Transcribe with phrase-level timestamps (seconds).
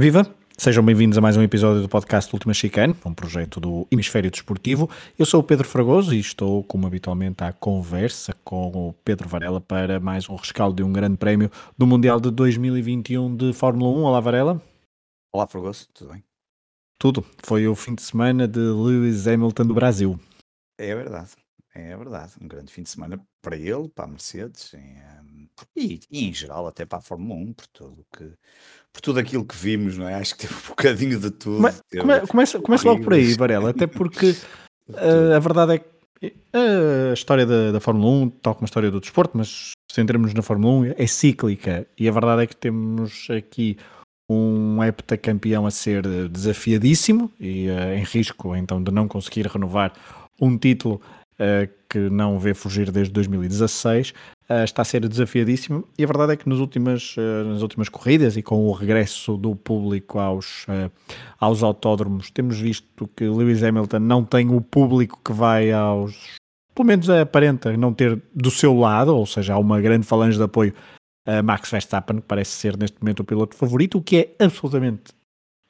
[0.00, 0.22] Viva!
[0.56, 4.88] Sejam bem-vindos a mais um episódio do podcast Última Chicane, um projeto do Hemisfério Desportivo.
[5.18, 9.60] Eu sou o Pedro Fragoso e estou, como habitualmente, à conversa com o Pedro Varela
[9.60, 14.02] para mais um rescaldo de um grande prémio do Mundial de 2021 de Fórmula 1.
[14.04, 14.62] Olá, Varela.
[15.34, 16.24] Olá, Fragoso, tudo bem?
[16.98, 17.22] Tudo.
[17.44, 20.18] Foi o fim de semana de Lewis Hamilton do Brasil.
[20.78, 21.32] É verdade,
[21.74, 22.32] é verdade.
[22.40, 24.72] Um grande fim de semana para ele, para a Mercedes
[25.76, 28.32] e, e em geral até para a Fórmula 1, por tudo que
[28.92, 30.14] por tudo aquilo que vimos, não é?
[30.14, 31.62] Acho que teve um bocadinho de tudo.
[31.62, 34.30] Come, come, começa, começa logo por aí, Varela, até porque
[34.90, 38.90] uh, a verdade é que a história da, da Fórmula 1, tal como a história
[38.90, 43.28] do desporto, mas centramos na Fórmula 1, é cíclica e a verdade é que temos
[43.30, 43.78] aqui
[44.28, 49.92] um heptacampeão a ser desafiadíssimo e uh, em risco então de não conseguir renovar
[50.40, 51.00] um título
[51.88, 54.10] que não vê fugir desde 2016
[54.48, 57.88] uh, está a ser desafiadíssimo e a verdade é que nas últimas, uh, nas últimas
[57.88, 60.66] corridas e com o regresso do público aos,
[61.38, 66.36] aos autódromos, temos visto que Lewis Hamilton não tem o público que vai aos.
[66.74, 70.44] Pelo menos aparenta não ter do seu lado, ou seja, há uma grande falange de
[70.44, 70.72] apoio
[71.26, 75.12] a Max Verstappen, que parece ser neste momento o piloto favorito, o que é absolutamente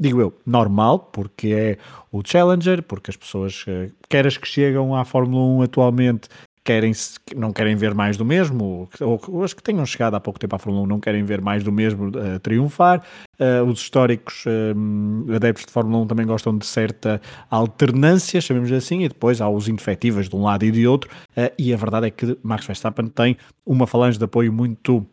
[0.00, 1.78] digo eu, normal, porque é
[2.10, 3.66] o Challenger, porque as pessoas,
[4.08, 6.28] quer as que chegam à Fórmula 1 atualmente,
[6.64, 6.92] querem
[7.34, 10.58] não querem ver mais do mesmo, ou as que tenham chegado há pouco tempo à
[10.58, 13.02] Fórmula 1 não querem ver mais do mesmo uh, triunfar.
[13.38, 17.20] Uh, os históricos uh, adeptos de Fórmula 1 também gostam de certa
[17.50, 21.10] alternância, chamemos assim, e depois há os indefetíveis de um lado e de outro.
[21.58, 25.06] e a verdade é que Max Verstappen tem uma falange de apoio muito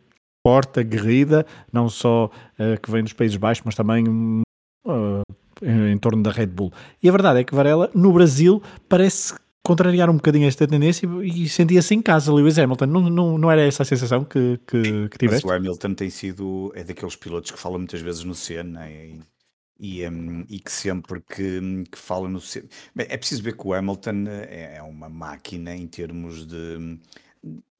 [0.46, 2.30] forte, aguerrida, não só
[2.82, 4.42] que vem dos Países Baixos, mas também
[5.62, 6.72] em torno da Red Bull.
[7.02, 9.34] E a verdade é que Varela, no Brasil, parece
[9.68, 12.86] contrariar um bocadinho esta tendência e sentia-se em casa Lewis Hamilton.
[12.86, 15.44] Não, não, não era essa a sensação que, que, que tiveste?
[15.44, 19.08] Mas o Hamilton tem sido, é daqueles pilotos que falam muitas vezes no Senna né,
[19.78, 22.66] e, e, um, e que sempre que, que fala no Senna...
[22.96, 26.98] É preciso ver que o Hamilton é, é uma máquina em termos de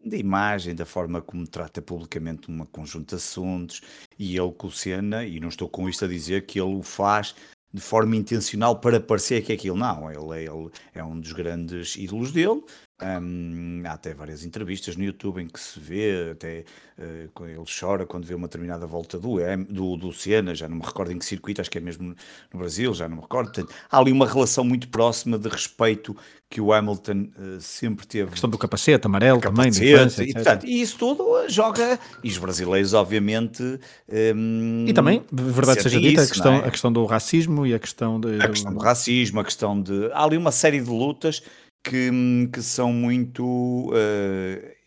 [0.09, 3.81] da imagem, da forma como trata publicamente um conjunto de assuntos,
[4.19, 6.83] e ele com o Senna, e não estou com isto a dizer que ele o
[6.83, 7.35] faz
[7.73, 9.77] de forma intencional para parecer que é aquilo.
[9.77, 12.63] Não, ele, ele é um dos grandes ídolos dele.
[13.01, 16.65] Há até várias entrevistas no YouTube em que se vê, até
[16.99, 19.39] uh, ele chora quando vê uma determinada volta do,
[19.69, 22.17] do, do Senna, já não me recordo em que circuito, acho que é mesmo
[22.53, 23.53] no Brasil, já não me recordo.
[23.53, 26.17] Portanto, há ali uma relação muito próxima de respeito
[26.51, 28.29] que o Hamilton uh, sempre teve.
[28.29, 32.29] A questão do capacete amarelo capacete, também, infância, e, portanto, e isso tudo joga, e
[32.29, 33.63] os brasileiros, obviamente.
[34.09, 36.67] Um, e também, verdade seja dita, a questão, é?
[36.67, 38.41] a questão do racismo e a questão de.
[38.43, 40.11] A questão do racismo, a questão de.
[40.13, 41.43] Há ali uma série de lutas
[41.89, 42.11] que,
[42.53, 43.91] que são muito.
[43.91, 44.79] Uh,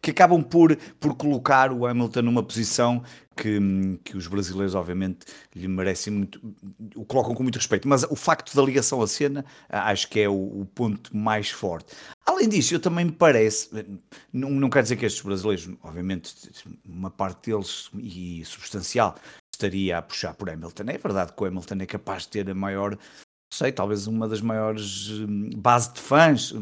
[0.00, 3.04] que acabam por, por colocar o Hamilton numa posição
[3.36, 3.60] que,
[4.02, 5.24] que os brasileiros, obviamente,
[5.54, 6.40] lhe merecem muito,
[6.96, 7.86] o colocam com muito respeito.
[7.86, 11.94] Mas o facto da ligação à cena, acho que é o, o ponto mais forte.
[12.26, 13.70] Além disso, eu também me parece,
[14.32, 16.34] não, não quer dizer que estes brasileiros, obviamente,
[16.84, 19.14] uma parte deles, e substancial,
[19.52, 20.84] estaria a puxar por Hamilton.
[20.88, 22.98] É verdade que o Hamilton é capaz de ter a maior
[23.52, 26.54] sei, talvez uma das maiores hum, base de fãs.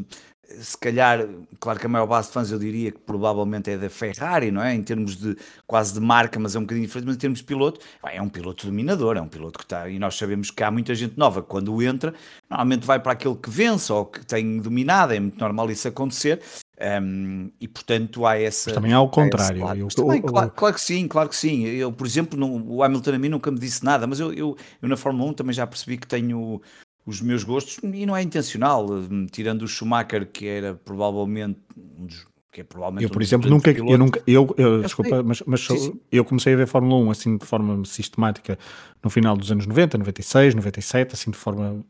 [0.59, 1.29] Se calhar,
[1.61, 4.61] claro que a maior base de fãs eu diria que provavelmente é da Ferrari, não
[4.61, 4.75] é?
[4.75, 7.45] Em termos de quase de marca, mas é um bocadinho diferente, mas em termos de
[7.45, 10.71] piloto, é um piloto dominador, é um piloto que está, e nós sabemos que há
[10.71, 12.13] muita gente nova, quando entra,
[12.51, 16.43] normalmente vai para aquele que vence ou que tem dominado, é muito normal isso acontecer,
[16.81, 18.71] um, e portanto há essa.
[18.71, 19.65] Mas também há o contrário.
[19.77, 21.65] Eu, também, claro, claro, que sim, claro que sim.
[21.67, 24.57] Eu, por exemplo, não, o Hamilton a mim nunca me disse nada, mas eu, eu,
[24.81, 26.61] eu, na Fórmula 1 também já percebi que tenho
[27.05, 32.07] os meus gostos, e não é intencional, hum, tirando o Schumacher, que era provavelmente um
[32.07, 32.27] dos.
[32.53, 35.61] Que é provavelmente eu, por um exemplo, nunca, eu nunca, eu, eu desculpa, mas, mas
[35.61, 36.01] sim, sim.
[36.11, 38.59] eu comecei a ver Fórmula 1 assim de forma sistemática
[39.05, 41.85] no final dos anos 90, 96, 97, assim de forma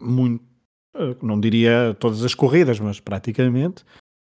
[0.00, 0.44] muito,
[0.94, 3.84] eh, não diria todas as corridas, mas praticamente.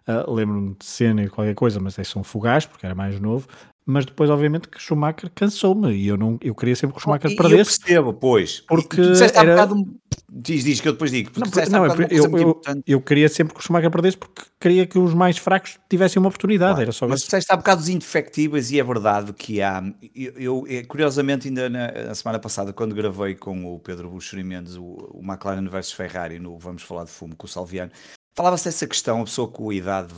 [0.07, 3.47] Uh, Lembro-me de cena e qualquer coisa, mas é um fugaz, porque era mais novo.
[3.85, 7.33] Mas depois, obviamente, que Schumacher cansou-me e eu, não, eu queria sempre que o Schumacher
[7.33, 7.81] oh, perdesse.
[7.81, 8.61] Eu percebo, pois.
[8.61, 9.67] Porque e, era...
[9.67, 9.97] Um
[10.33, 11.33] diz, diz, que eu depois digo.
[11.37, 14.99] Não, não eu, eu, eu, eu, queria sempre que o Schumacher perdesse porque queria que
[14.99, 16.75] os mais fracos tivessem uma oportunidade.
[16.75, 16.83] Claro.
[16.83, 19.83] Era só Mas disseste há bocado dos indefectíveis e é verdade que há.
[20.15, 24.77] Eu, eu curiosamente, ainda na, na, semana passada, quando gravei com o Pedro Buxeri Mendes
[24.77, 27.91] o, o McLaren versus Ferrari no Vamos Falar de Fumo com o Salviano,
[28.35, 30.15] falava-se dessa questão, a pessoa com a idade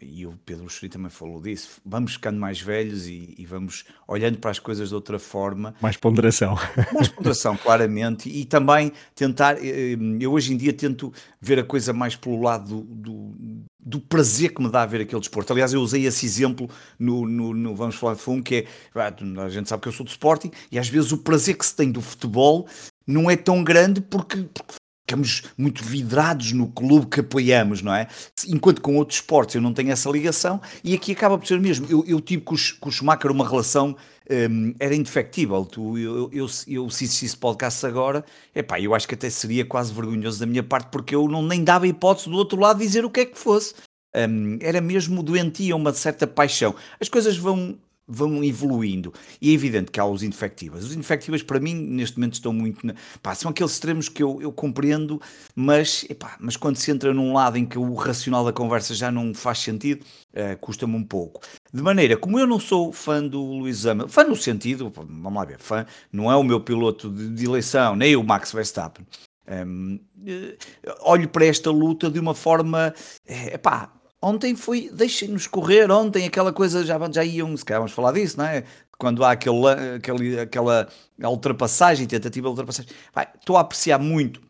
[0.00, 4.38] e o Pedro Luxuri também falou disso, vamos ficando mais velhos e, e, vamos olhando
[4.38, 5.74] para as coisas de outra forma.
[5.82, 6.56] Mais ponderação.
[6.94, 11.92] Mais ponderação, claramente, e também tentar, eh, eu hoje em dia tento ver a coisa
[11.92, 15.52] mais pelo lado do, do, do prazer que me dá a ver aquele desporto.
[15.52, 19.48] Aliás, eu usei esse exemplo no, no, no Vamos Falar de Fundo, que é, a
[19.50, 21.92] gente sabe que eu sou do Sporting, e às vezes o prazer que se tem
[21.92, 22.66] do futebol
[23.06, 24.79] não é tão grande porque, porque
[25.10, 28.06] ficamos muito vidrados no clube que apoiamos, não é?
[28.46, 31.86] Enquanto com outros esportes eu não tenho essa ligação, e aqui acaba por ser mesmo.
[31.90, 33.96] Eu, eu tive com, com o Schumacher uma relação
[34.30, 35.64] um, era indefectível.
[35.64, 38.24] Tu, eu, eu, eu, se existisse podcast agora,
[38.54, 41.64] epá, eu acho que até seria quase vergonhoso da minha parte, porque eu não nem
[41.64, 43.74] dava hipótese do outro lado dizer o que é que fosse.
[44.14, 46.74] Um, era mesmo doentia, uma certa paixão.
[47.00, 47.76] As coisas vão
[48.10, 49.14] vão evoluindo.
[49.40, 50.84] E é evidente que há os infectíveis.
[50.84, 52.84] Os infectíveis, para mim, neste momento estão muito.
[52.84, 52.94] Na...
[53.22, 55.20] Pá, são aqueles extremos que eu, eu compreendo,
[55.54, 59.10] mas, epá, mas quando se entra num lado em que o racional da conversa já
[59.10, 60.04] não faz sentido,
[60.34, 61.40] uh, custa-me um pouco.
[61.72, 65.44] De maneira, como eu não sou fã do Luís Hamilton, fã no sentido, vamos lá
[65.44, 69.06] ver, fã, não é o meu piloto de, de eleição, nem o Max Verstappen.
[69.48, 70.54] Um, ehm,
[70.86, 72.94] uh, olho para esta luta de uma forma,
[73.26, 73.92] é, epá,
[74.22, 78.36] Ontem foi, deixem-nos correr, ontem aquela coisa, já, já iam, se calhar vamos falar disso,
[78.36, 78.64] não é?
[78.98, 80.88] Quando há aquele, aquele, aquela
[81.24, 82.92] ultrapassagem, tentativa de ultrapassagem.
[83.14, 84.42] Vai, estou a apreciar muito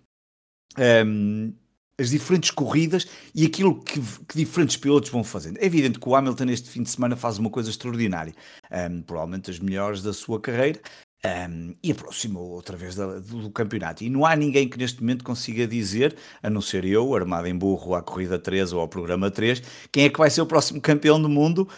[1.07, 1.53] um,
[1.97, 5.59] as diferentes corridas e aquilo que, que, diferentes pilotos vão fazendo.
[5.59, 8.35] É evidente que o Hamilton este fim de semana faz uma coisa extraordinária,
[8.91, 10.81] um, provavelmente as melhores da sua carreira,
[11.25, 14.03] um, e aproximou outra vez do, do, campeonato.
[14.03, 17.57] E não há ninguém que neste momento consiga dizer, a não ser eu, armado em
[17.57, 19.63] burro à corrida 3 ou ao programa 3,
[19.93, 21.69] quem é que vai ser o próximo campeão do mundo,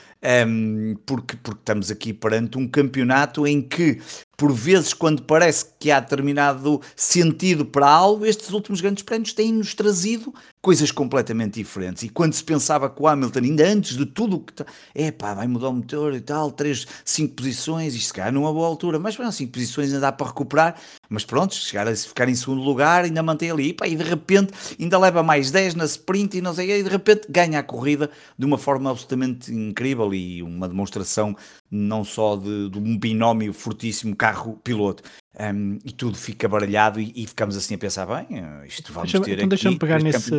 [0.47, 4.01] um, porque, porque estamos aqui perante um campeonato em que
[4.37, 9.75] por vezes, quando parece que há determinado sentido para algo, estes últimos grandes prémios têm-nos
[9.75, 12.03] trazido coisas completamente diferentes.
[12.05, 14.65] E quando se pensava que o Hamilton, ainda antes de tudo que está,
[14.95, 18.67] é pá, vai mudar o motor e tal, 3, 5 posições, isto calhar numa boa
[18.67, 20.77] altura, mas pronto, 5 posições ainda dá para recuperar.
[21.13, 24.03] Mas pronto, chegar a ficar em segundo lugar, ainda mantém ali, e, pá, e de
[24.03, 27.63] repente ainda leva mais 10 na sprint e não sei, e de repente ganha a
[27.63, 31.37] corrida de uma forma absolutamente incrível e uma demonstração
[31.71, 35.03] não só de, de um binómio fortíssimo carro-piloto.
[35.39, 39.25] Um, e tudo fica baralhado e, e, ficamos assim a pensar, bem, isto vamos deixa,
[39.25, 40.31] ter então aqui deixa-me pegar nesse,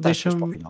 [0.00, 0.64] deixa-me,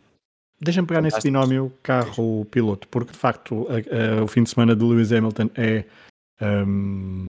[0.60, 4.82] deixa pegar nesse binómio carro-piloto, porque de facto a, a, o fim de semana de
[4.82, 5.84] Lewis Hamilton é
[6.40, 7.26] um,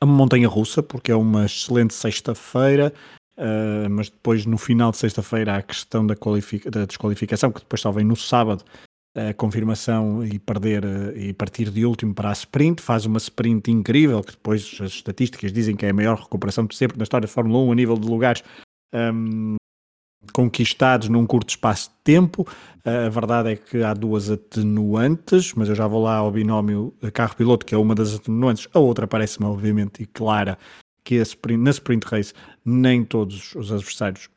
[0.00, 2.92] a montanha russa, porque é uma excelente sexta-feira,
[3.38, 6.14] uh, mas depois no final de sexta-feira há a questão da,
[6.70, 8.64] da desqualificação, que depois só vem no sábado,
[9.16, 10.84] a confirmação e perder
[11.16, 15.52] e partir de último para a sprint, faz uma sprint incrível, que depois as estatísticas
[15.52, 17.96] dizem que é a maior recuperação de sempre na história da Fórmula 1 a nível
[17.96, 18.42] de lugares.
[18.94, 19.56] Um,
[20.32, 22.46] conquistados num curto espaço de tempo.
[22.84, 27.66] A verdade é que há duas atenuantes, mas eu já vou lá ao binómio carro-piloto,
[27.66, 30.56] que é uma das atenuantes, a outra parece-me obviamente clara,
[31.02, 32.32] que sprint, na sprint race
[32.64, 34.28] nem todos os adversários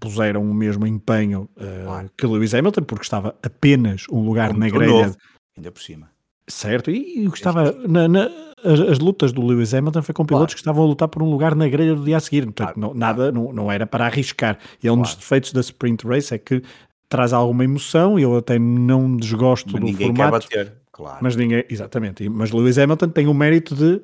[0.00, 2.10] puseram o mesmo empenho uh, claro.
[2.18, 5.06] que Lewis Hamilton, porque estava apenas um lugar Como na grelha.
[5.06, 5.16] Novo,
[5.56, 6.10] ainda por cima.
[6.48, 8.30] Certo, e, e estava na, na
[8.64, 10.54] as, as, lutas do Lewis Hamilton foi com pilotos claro.
[10.54, 12.80] que estavam a lutar por um lugar na grelha do dia a seguir, portanto, claro.
[12.80, 14.58] não, nada, não, não era para arriscar.
[14.82, 16.62] E é um dos defeitos da sprint race é que
[17.08, 20.48] traz alguma emoção e eu até não desgosto mas do ninguém formato.
[20.48, 21.18] Quer bater, claro.
[21.20, 24.00] Mas ninguém, exatamente, mas Lewis Hamilton tem o mérito de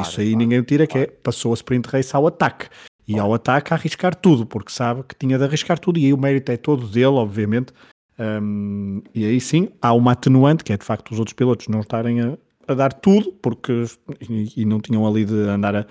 [0.00, 1.06] Isso aí ninguém tira, claro.
[1.06, 2.68] que é passou a sprint race ao ataque
[3.08, 6.12] e ao ataque a arriscar tudo, porque sabe que tinha de arriscar tudo, e aí
[6.12, 7.72] o mérito é todo dele, obviamente.
[8.18, 11.80] Um, e aí sim há uma atenuante, que é de facto os outros pilotos não
[11.80, 13.84] estarem a, a dar tudo, porque
[14.28, 15.86] e, e, não tinham ali de andar a,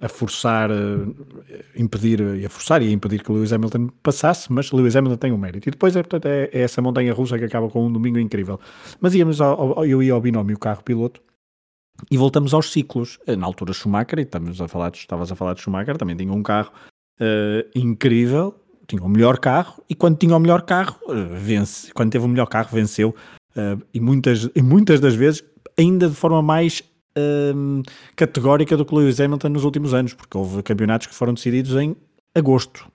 [0.00, 0.74] a forçar, a
[1.76, 5.32] impedir, e a forçar e a impedir que Lewis Hamilton passasse, mas Lewis Hamilton tem
[5.32, 5.68] o um mérito.
[5.68, 8.60] E depois é, portanto, é, é, essa montanha russa que acaba com um domingo incrível.
[9.00, 11.20] Mas íamos ao, ao, eu ia ao binómio carro-piloto
[12.10, 13.18] e voltamos aos ciclos.
[13.26, 16.16] Eh, na altura Schumacher, e estamos a falar de, estavas a falar de Schumacher, também
[16.16, 16.72] tinha um carro
[17.20, 18.54] uh, incrível,
[18.86, 22.28] tinha o melhor carro, e quando tinha o melhor carro, uh, vence, quando teve o
[22.28, 23.14] melhor carro, venceu,
[23.56, 25.42] uh, e, muitas, e muitas das vezes
[25.78, 26.82] ainda de forma mais
[28.16, 31.94] categórica do que Lewis Hamilton nos últimos anos, porque houve campeonatos que foram decididos em
[32.34, 32.90] agosto,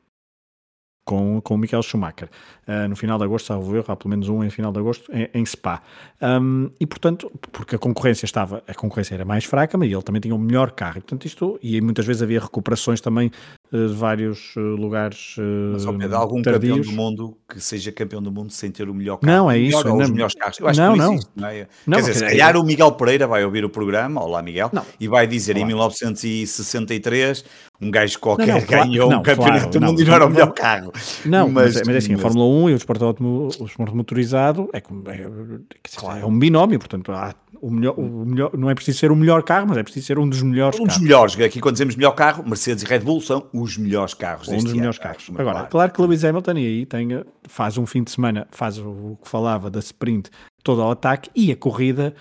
[1.09, 2.29] com, com o Michael Schumacher.
[2.67, 5.11] Uh, no final de agosto, salvo erro, há pelo menos um em final de agosto,
[5.11, 5.81] em, em Spa.
[6.21, 10.21] Um, e portanto, porque a concorrência estava, a concorrência era mais fraca, mas ele também
[10.21, 10.99] tinha o um melhor carro.
[10.99, 13.31] E portanto, isto, e muitas vezes havia recuperações também
[13.71, 15.35] vários uh, lugares.
[15.73, 16.77] mas, ao menos, algum tardios.
[16.77, 19.31] campeão do mundo que seja campeão do mundo sem ter o melhor carro.
[19.31, 19.77] Não, é isso.
[19.77, 20.59] Melhor, não, os melhores carros.
[20.59, 21.67] Eu acho não, que não, existe, não é?
[21.85, 24.85] não Quer dizer, se calhar o Miguel Pereira vai ouvir o programa, olá Miguel, não.
[24.99, 25.63] e vai dizer Olá.
[25.63, 27.45] em 1963
[27.81, 30.25] um gajo qualquer não, não, ganhou não, um campeonato claro, do mundo e não era
[30.25, 30.91] o melhor carro.
[31.25, 34.69] Não, mas, mas, mas é assim, a Fórmula 1 e o desporto, o desporto motorizado
[34.73, 36.19] é, é, claro.
[36.19, 39.43] é, um binómio, portanto há o melhor, o melhor, não é preciso ser o melhor
[39.43, 42.11] carro, mas é preciso ser um dos melhores Um dos melhores, aqui quando dizemos melhor
[42.11, 45.29] carro, Mercedes e Red Bull são os melhores carros um dos melhores carros.
[45.37, 49.17] Agora, claro que Lewis Hamilton e aí tem, faz um fim de semana, faz o
[49.21, 50.29] que falava da sprint
[50.63, 52.13] todo ao ataque e a corrida,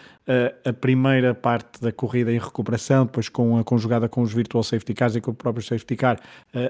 [0.65, 4.95] a primeira parte da corrida em recuperação, depois com a conjugada com os virtual safety
[4.95, 6.21] cars e com o próprio safety car,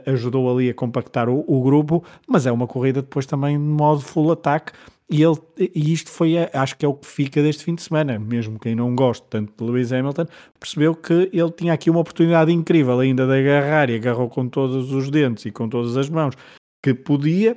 [0.07, 4.01] ajudou ali a compactar o, o grupo, mas é uma corrida depois também de modo
[4.01, 4.73] full ataque
[5.11, 8.19] e, ele, e isto foi, acho que é o que fica deste fim de semana.
[8.19, 10.27] Mesmo quem não gosta tanto de Lewis Hamilton,
[10.61, 14.93] percebeu que ele tinha aqui uma oportunidade incrível ainda de agarrar e agarrou com todos
[14.93, 16.35] os dentes e com todas as mãos
[16.83, 17.57] que podia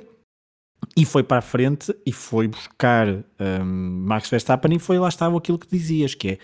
[0.96, 5.36] e foi para a frente e foi buscar um, Max Verstappen e foi lá estava
[5.36, 6.38] aquilo que dizias, que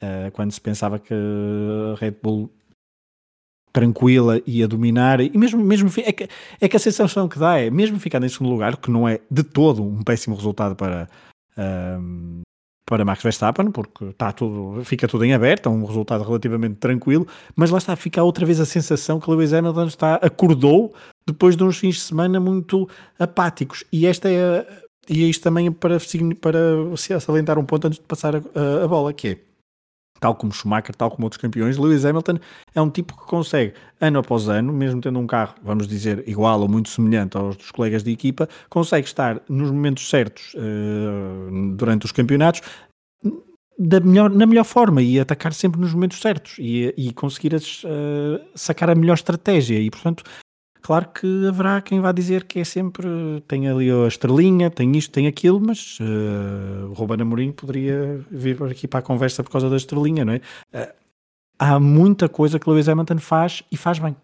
[0.00, 2.52] é uh, quando se pensava que a Red Bull
[3.72, 6.28] tranquila e a dominar, e mesmo, mesmo é, que,
[6.60, 9.20] é que a sensação que dá é, mesmo ficando em segundo lugar, que não é
[9.30, 11.08] de todo um péssimo resultado para,
[11.56, 12.40] um,
[12.84, 17.26] para Max Verstappen, porque está tudo, fica tudo em aberto, é um resultado relativamente tranquilo,
[17.54, 20.92] mas lá está, fica outra vez a sensação que Lewis Hamilton está, acordou
[21.26, 24.66] depois de uns fins de semana muito apáticos, e esta é
[25.08, 25.98] e isto também é para,
[26.40, 29.38] para salientar um ponto antes de passar a, a bola, que é
[30.20, 32.38] tal como Schumacher, tal como outros campeões, Lewis Hamilton
[32.74, 36.60] é um tipo que consegue, ano após ano, mesmo tendo um carro, vamos dizer, igual
[36.60, 42.04] ou muito semelhante aos dos colegas de equipa, consegue estar nos momentos certos uh, durante
[42.04, 42.60] os campeonatos
[43.78, 47.60] da melhor, na melhor forma e atacar sempre nos momentos certos e, e conseguir uh,
[48.54, 50.22] sacar a melhor estratégia e portanto
[50.82, 53.06] Claro que haverá quem vá dizer que é sempre,
[53.46, 58.62] tem ali a estrelinha, tem isto, tem aquilo, mas uh, o Ruben Amorim poderia vir
[58.64, 60.40] aqui para a conversa por causa da estrelinha, não é?
[60.72, 60.92] Uh,
[61.58, 64.16] há muita coisa que Lewis Hamilton faz e faz bem.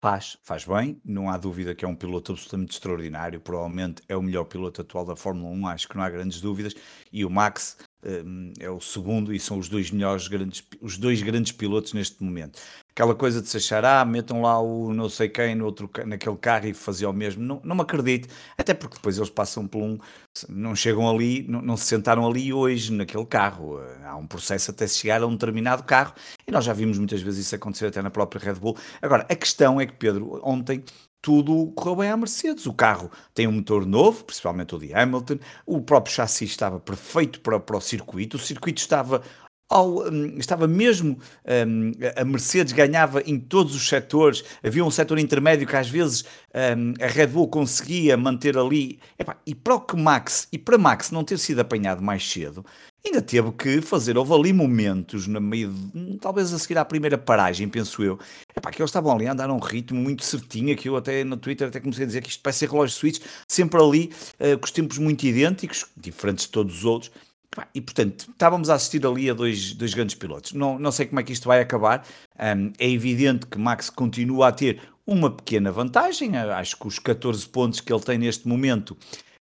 [0.00, 4.22] Faz, faz bem, não há dúvida que é um piloto absolutamente extraordinário, provavelmente é o
[4.22, 6.72] melhor piloto atual da Fórmula 1, acho que não há grandes dúvidas,
[7.12, 11.20] e o Max um, é o segundo e são os dois melhores grandes, os dois
[11.20, 12.60] grandes pilotos neste momento
[12.98, 16.36] aquela coisa de se achar, ah, metam lá o não sei quem no outro, naquele
[16.36, 17.44] carro e fazer o mesmo.
[17.44, 19.96] Não, não me acredito, até porque depois eles passam por um.
[20.48, 23.78] Não chegam ali, não, não, se sentaram ali hoje naquele carro.
[24.04, 26.12] Há um processo até se chegar a um determinado carro
[26.44, 28.76] e nós já vimos muitas vezes isso acontecer até na própria Red Bull.
[29.00, 30.82] Agora, a questão é que, Pedro, ontem
[31.22, 32.66] tudo correu bem à Mercedes.
[32.66, 35.38] O carro tem um motor novo, principalmente o de Hamilton.
[35.64, 38.36] O próprio chassi estava perfeito para, para o circuito.
[38.36, 39.22] O circuito estava
[39.68, 41.18] ao, um, estava mesmo
[41.66, 46.24] um, a Mercedes ganhava em todos os setores, havia um setor intermédio que às vezes
[46.54, 48.98] um, a Red Bull conseguia manter ali.
[49.46, 52.64] E para o que Max e para Max não ter sido apanhado mais cedo,
[53.04, 54.16] ainda teve que fazer.
[54.16, 58.18] Houve ali momentos, no meio de, talvez a seguir à primeira paragem, penso eu,
[58.56, 60.76] epá, que eles estavam ali a andar a um ritmo muito certinho.
[60.76, 63.20] Que eu até no Twitter até comecei a dizer que isto parece ser relógio switch,
[63.46, 67.12] sempre ali uh, com os tempos muito idênticos, diferentes de todos os outros
[67.74, 70.52] e portanto, estávamos a assistir ali a dois, dois grandes pilotos.
[70.52, 72.06] Não, não sei como é que isto vai acabar.
[72.38, 76.36] Um, é evidente que Max continua a ter uma pequena vantagem.
[76.36, 78.96] Acho que os 14 pontos que ele tem neste momento,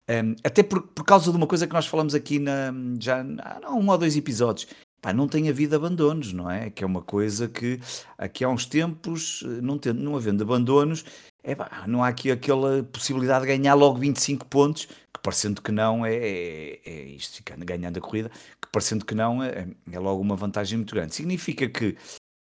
[0.08, 3.24] um, até por, por causa de uma coisa que nós falamos aqui na, já
[3.64, 4.68] há um ou dois episódios.
[5.06, 6.68] Pá, não tem havido abandonos, não é?
[6.68, 7.78] Que é uma coisa que
[8.18, 11.04] aqui há uns tempos, não, tendo, não havendo abandonos,
[11.44, 14.88] é, pá, não há aqui aquela possibilidade de ganhar logo 25 pontos
[15.22, 19.44] parecendo que não, é, é, é isto ficando ganhando a corrida, que parecendo que não,
[19.44, 21.14] é, é, logo uma vantagem muito grande.
[21.14, 21.96] Significa que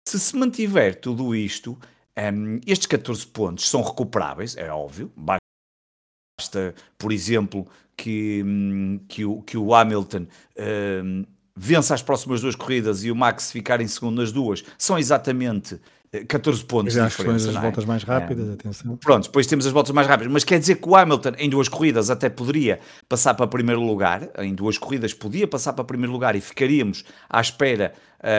[0.08, 1.78] se se mantiver tudo isto,
[2.18, 9.42] um, estes 14 pontos são recuperáveis, é óbvio, basta, por exemplo, que, hum, que, o,
[9.42, 10.28] que o Hamilton
[11.04, 11.26] um,
[11.58, 15.80] vença as próximas duas corridas e o Max ficar em segundo nas duas, são exatamente
[16.28, 17.50] 14 pontos de diferença.
[17.50, 17.60] as é?
[17.60, 18.54] voltas mais rápidas, é.
[18.54, 18.98] atenção.
[18.98, 21.68] Pronto, depois temos as voltas mais rápidas, mas quer dizer que o Hamilton em duas
[21.68, 26.36] corridas até poderia passar para primeiro lugar, em duas corridas podia passar para primeiro lugar
[26.36, 27.94] e ficaríamos à espera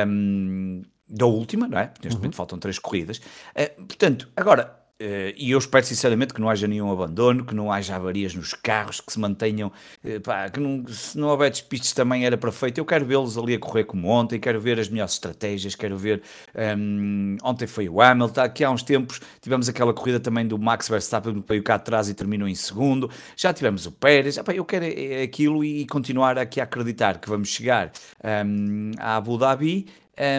[0.07, 1.91] um, da última, não é?
[2.03, 2.23] Neste uhum.
[2.23, 3.19] momento faltam três corridas.
[3.19, 7.71] Uh, portanto, agora, Uh, e eu espero sinceramente que não haja nenhum abandono, que não
[7.71, 9.71] haja avarias nos carros, que se mantenham,
[10.05, 12.79] uh, pá, que não, se não houver despistes também era perfeito.
[12.79, 16.21] Eu quero vê-los ali a correr como ontem, quero ver as melhores estratégias, quero ver.
[16.53, 20.59] Um, ehm, ontem foi o Hamilton, aqui há uns tempos tivemos aquela corrida também do
[20.59, 23.09] Max Verstappen, que veio cá atrás e terminou em segundo.
[23.37, 27.29] Já tivemos o Pérez, epá, eu quero é aquilo e continuar aqui a acreditar que
[27.29, 27.93] vamos chegar
[28.25, 29.87] um, ehm, a Abu Dhabi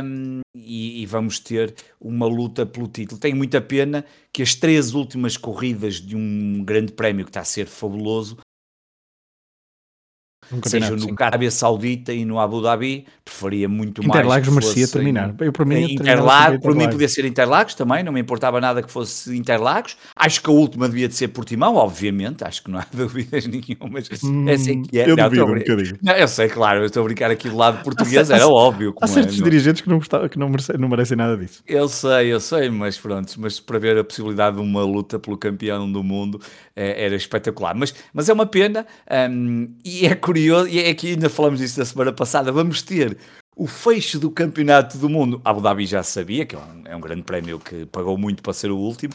[0.03, 3.19] um, e, e, vamos ter uma luta pelo título.
[3.19, 7.45] Tenho muita pena que as três últimas corridas de um grande prémio que está a
[7.45, 8.38] ser fabuloso
[10.63, 14.48] seja no Arábia Saudita e no Abu Dhabi, preferia muito Interlagos mais.
[14.48, 15.36] Interlagos merecia terminar.
[15.39, 18.91] Eu, para mim, Interlagos, para mim podia ser Interlagos também, não me importava nada que
[18.91, 19.98] fosse Interlagos.
[20.15, 24.10] Acho que a última devia de ser Portimão, obviamente, acho que não há dúvidas nenhumas.
[24.24, 25.10] Hum, essa é que é.
[25.10, 25.98] Eu não, duvido um bocadinho.
[26.01, 28.94] Não, eu sei, claro, eu estou a brincar aqui do lado português, era óbvio.
[29.01, 31.63] Há certos é, dirigentes que, não, gostava, que não, merecem, não merecem nada disso.
[31.68, 35.38] Eu sei, eu sei, mas pronto, mas para ver a possibilidade de uma luta pelo
[35.38, 36.41] campeão do mundo
[36.75, 37.75] é, era espetacular.
[37.75, 38.86] Mas, mas é uma pena,
[39.29, 43.17] um, e é curioso, e é que ainda falamos disso da semana passada, vamos ter
[43.55, 45.41] o fecho do campeonato do mundo.
[45.43, 48.53] Abu Dhabi já sabia, que é um, é um grande prémio que pagou muito para
[48.53, 49.13] ser o último,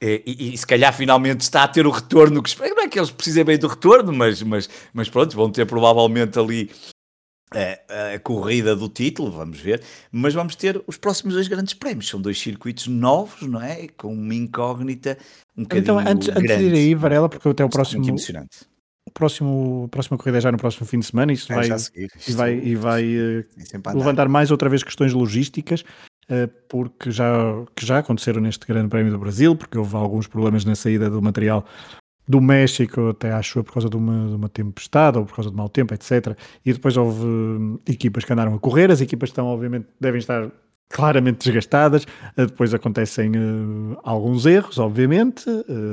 [0.00, 2.74] e, e, e, se calhar finalmente está a ter o retorno que espero.
[2.74, 6.38] Não é que eles precisem bem do retorno, mas, mas, mas pronto, vão ter provavelmente
[6.38, 6.70] ali
[7.50, 9.82] a, a, corrida do título, vamos ver.
[10.10, 12.08] Mas vamos ter os próximos dois grandes prémios.
[12.08, 13.88] São dois circuitos novos, não é?
[13.96, 15.16] Com uma incógnita
[15.56, 18.06] um Então, antes, antes de ir aí, Varela, porque até o próximo.
[18.06, 18.73] emocionante.
[19.12, 21.66] Próximo, a próxima corrida é já no próximo fim de semana, isso é, vai,
[22.26, 25.82] e vai, e vai uh, levantar mais outra vez questões logísticas,
[26.30, 27.32] uh, porque já,
[27.76, 31.20] que já aconteceram neste Grande Prémio do Brasil, porque houve alguns problemas na saída do
[31.20, 31.64] material
[32.26, 35.56] do México, até acho por causa de uma, de uma tempestade ou por causa de
[35.56, 36.36] mau tempo, etc.
[36.64, 40.50] E depois houve uh, equipas que andaram a correr, as equipas estão, obviamente, devem estar
[40.88, 45.44] claramente desgastadas, uh, depois acontecem uh, alguns erros, obviamente,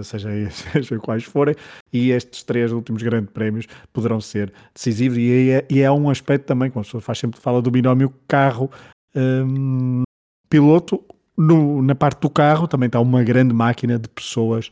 [0.04, 1.56] seja, seja quais forem,
[1.92, 6.46] e estes três últimos grandes prémios poderão ser decisivos, e é, e é um aspecto
[6.46, 11.04] também, como a pessoa faz sempre fala do binómio carro-piloto,
[11.38, 14.70] um, na parte do carro também está uma grande máquina de pessoas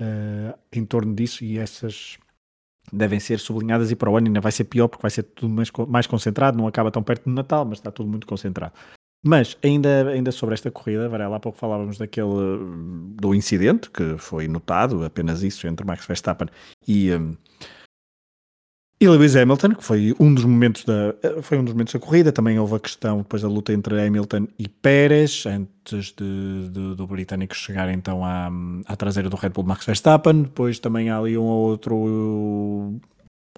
[0.00, 2.18] uh, em torno disso e essas
[2.92, 5.54] devem ser sublinhadas e para o ano ainda vai ser pior porque vai ser tudo
[5.54, 8.72] mais, mais concentrado, não acaba tão perto do Natal, mas está tudo muito concentrado.
[9.22, 12.26] Mas ainda, ainda sobre esta corrida, Varela, há pouco falávamos daquele
[13.20, 16.48] do incidente que foi notado, apenas isso, entre Max Verstappen
[16.88, 17.36] e, um,
[18.98, 22.32] e Lewis Hamilton, que foi um dos momentos da foi um dos momentos da corrida,
[22.32, 27.06] também houve a questão depois da luta entre Hamilton e Pérez, antes de, de, do
[27.06, 28.50] britânico chegar então à,
[28.86, 32.98] à traseira do Red Bull Max Verstappen, depois também há ali um outro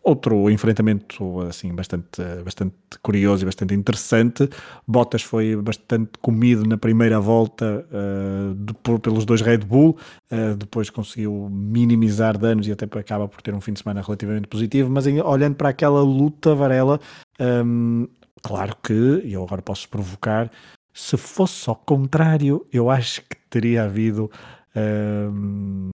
[0.02, 4.48] outro enfrentamento assim bastante, bastante curioso e bastante interessante.
[4.86, 9.96] Bottas foi bastante comido na primeira volta uh, de, pelos dois Red Bull,
[10.30, 14.48] uh, depois conseguiu minimizar danos e até acaba por ter um fim de semana relativamente
[14.48, 14.90] positivo.
[14.90, 16.98] Mas em, olhando para aquela luta, Varela,
[17.40, 18.08] um,
[18.42, 20.50] claro que, e eu agora posso provocar,
[20.92, 24.30] se fosse ao contrário, eu acho que teria havido.
[24.74, 25.91] Um,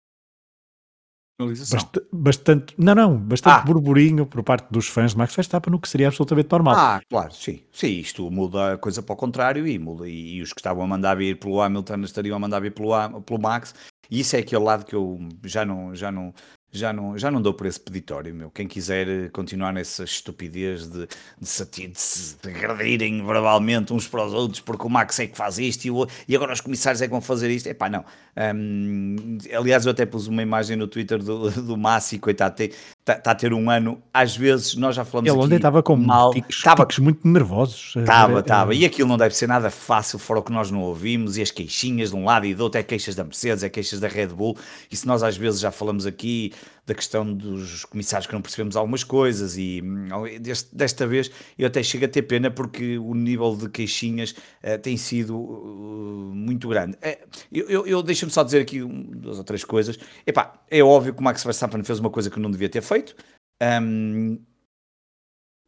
[1.46, 3.64] Bast bastante, não, não, bastante ah.
[3.64, 6.74] burburinho por parte dos fãs de Max Verstappen, no que seria absolutamente normal.
[6.76, 10.42] Ah, claro, sim, sim, isto muda a coisa para o contrário e muda, e, e
[10.42, 13.74] os que estavam a mandar vir pelo Hamilton estariam a mandar vir pelo, pelo Max,
[14.10, 16.32] e isso é aquele lado que eu já não, já não,
[16.74, 18.50] já não, já não dou por esse peditório, meu.
[18.50, 21.06] Quem quiser continuar nessa estupidez de,
[21.40, 25.84] de, se, agredirem verbalmente uns para os outros, porque o Max é que faz isto
[25.84, 28.04] e, o, e agora os comissários é que vão fazer isto, é pá, não.
[28.36, 32.56] Um, aliás, eu até pus uma imagem no Twitter do, do Massi, coitado,
[33.04, 35.46] está tá a ter um ano, às vezes nós já falamos Ele aqui...
[35.46, 37.94] Ele estava com mal, tiques, tava, tiques muito nervosos.
[37.96, 41.36] Estava, estava, e aquilo não deve ser nada fácil, fora o que nós não ouvimos,
[41.36, 44.00] e as queixinhas de um lado e do outro, é queixas da Mercedes, é queixas
[44.00, 44.56] da Red Bull,
[44.90, 46.52] e se nós às vezes já falamos aqui
[46.86, 50.08] da questão dos comissários que não percebemos algumas coisas, e hum,
[50.40, 54.78] deste, desta vez eu até chego a ter pena porque o nível de queixinhas uh,
[54.82, 56.96] tem sido uh, muito grande.
[56.96, 59.98] Uh, eu, eu, eu deixo-me só dizer aqui um, duas ou três coisas.
[60.26, 62.93] Epá, é óbvio que o Max Verstappen fez uma coisa que não devia ter feito,
[62.94, 63.16] feito.
[63.62, 64.38] Um,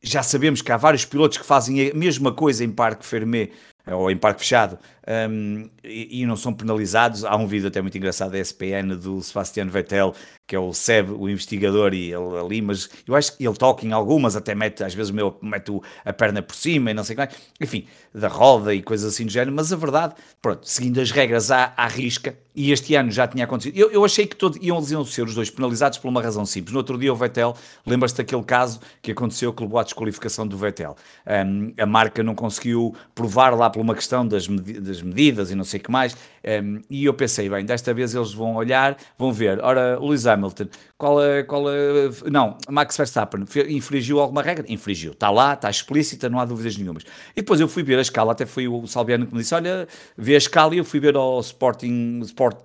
[0.03, 3.51] já sabemos que há vários pilotos que fazem a mesma coisa em Parque Fermé
[3.87, 7.25] ou em parque fechado, um, e, e, não são penalizados.
[7.25, 10.14] Há um vídeo até muito engraçado da SPN do Sebastian Vettel,
[10.47, 13.87] que é o SEB, o investigador, e ele ali, mas eu acho que ele toca
[13.87, 15.73] em algumas, até mete, às vezes, meu, mete
[16.05, 19.12] a perna por cima e não sei o que mais, enfim, da roda e coisas
[19.12, 22.95] assim do género, mas a verdade, pronto, seguindo as regras à, à risca, e este
[22.95, 23.77] ano já tinha acontecido.
[23.77, 26.73] Eu, eu achei que todo, iam, iam ser os dois penalizados por uma razão simples.
[26.73, 30.57] No outro dia, o Vettel, lembra-se daquele caso que aconteceu que levou à desqualificação do
[30.57, 30.97] Vettel.
[31.27, 35.55] Um, a marca não conseguiu provar lá por uma questão das, med das medidas e
[35.55, 38.97] não sei o que mais, um, e eu pensei, bem, desta vez eles vão olhar,
[39.19, 44.65] vão ver, ora, Lewis Hamilton, qual é, qual é, não, Max Verstappen infringiu alguma regra?
[44.69, 47.05] Infringiu, está lá, está explícita, não há dúvidas nenhumas.
[47.33, 49.87] E depois eu fui ver a escala, até foi o Salviano que me disse, olha,
[50.17, 52.59] vê a escala e eu fui ver ao Sporting, Sport,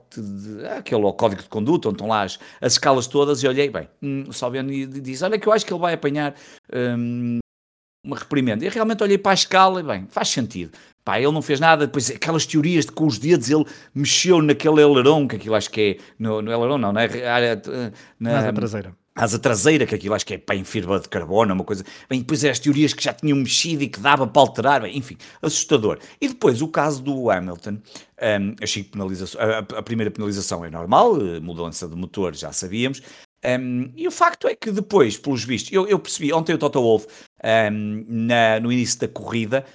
[0.77, 3.89] aquele ao código de conduta, onde estão lá as, as escalas todas, e olhei, bem,
[4.01, 6.35] hum, o Salviano diz, olha que eu acho que ele vai apanhar
[6.73, 7.39] hum,
[8.03, 8.65] uma reprimenda.
[8.65, 10.71] E realmente olhei para a escala e, bem, faz sentido.
[11.03, 14.39] Pá, ele não fez nada, depois aquelas teorias de que com os dedos ele mexeu
[14.41, 17.59] naquele aileron, que aquilo acho que é, no, no aileron não, na área,
[18.19, 18.97] na asa traseira.
[19.15, 21.83] asa traseira, que aquilo acho que é para em fibra de carbono, uma coisa.
[22.07, 25.17] Bem, depois as teorias que já tinham mexido e que dava para alterar, bem, enfim,
[25.41, 25.97] assustador.
[26.19, 27.79] E depois o caso do Hamilton,
[28.21, 32.51] um, achei que penalização, a, a, primeira penalização é normal, eh, mudança de motor, já
[32.51, 33.01] sabíamos.
[33.43, 36.79] Um, e o facto é que depois, pelos vistos, eu, eu percebi, ontem o Toto
[36.79, 37.07] Wolff,
[37.43, 39.65] um, na, no início da corrida,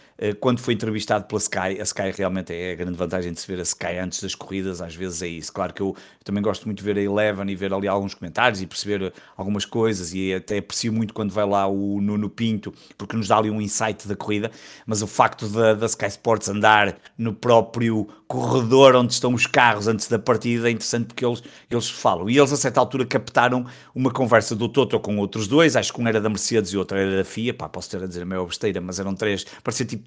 [0.40, 3.59] quando foi entrevistado pela Sky, a Sky realmente é a grande vantagem de se ver
[3.59, 5.52] a Sky antes das corridas, às vezes é isso.
[5.52, 8.61] Claro que eu também gosto muito de ver a Eleven e ver ali alguns comentários
[8.62, 13.16] e perceber algumas coisas, e até aprecio muito quando vai lá o Nuno Pinto, porque
[13.16, 14.50] nos dá ali um insight da corrida,
[14.87, 19.87] mas o facto da, da Sky Sports andar no próprio corredor onde estão os carros
[19.87, 22.29] antes da partida é interessante porque eles, eles falam.
[22.29, 26.00] E eles a certa altura captaram uma conversa do Toto com outros dois, acho que
[26.00, 28.26] um era da Mercedes e outro era da FIA, pá, posso ter a dizer a
[28.26, 30.02] maior besteira, mas eram três, parecia tipo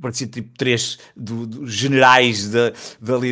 [0.00, 2.72] parecia tipo três do, do generais de,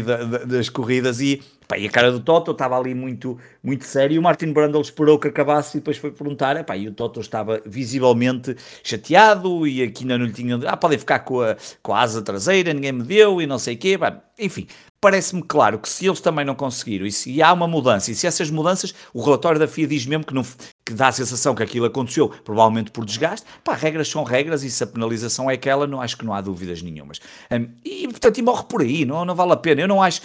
[0.03, 3.85] da, da, das corridas e, pá, e a cara do Toto estava ali muito, muito
[3.85, 6.93] sério e o Martin Brundle esperou que acabasse e depois foi perguntar pá, e o
[6.93, 11.95] Toto estava visivelmente chateado e aqui não lhe tinha ah, podem ficar com a, com
[11.95, 14.67] a asa traseira, ninguém me deu e não sei o quê, pá, enfim,
[15.01, 18.27] parece-me claro que se eles também não conseguiram e se há uma mudança e se
[18.27, 20.43] essas mudanças, o relatório da FIA diz mesmo que, não,
[20.85, 24.71] que dá a sensação que aquilo aconteceu, provavelmente por desgaste, pá, regras são regras e
[24.71, 27.21] se a penalização é aquela, não acho que não há dúvidas nenhumas.
[27.51, 29.83] Um, e portanto, e morre por aí, não, não vale a pena.
[29.83, 30.21] Eu não acho.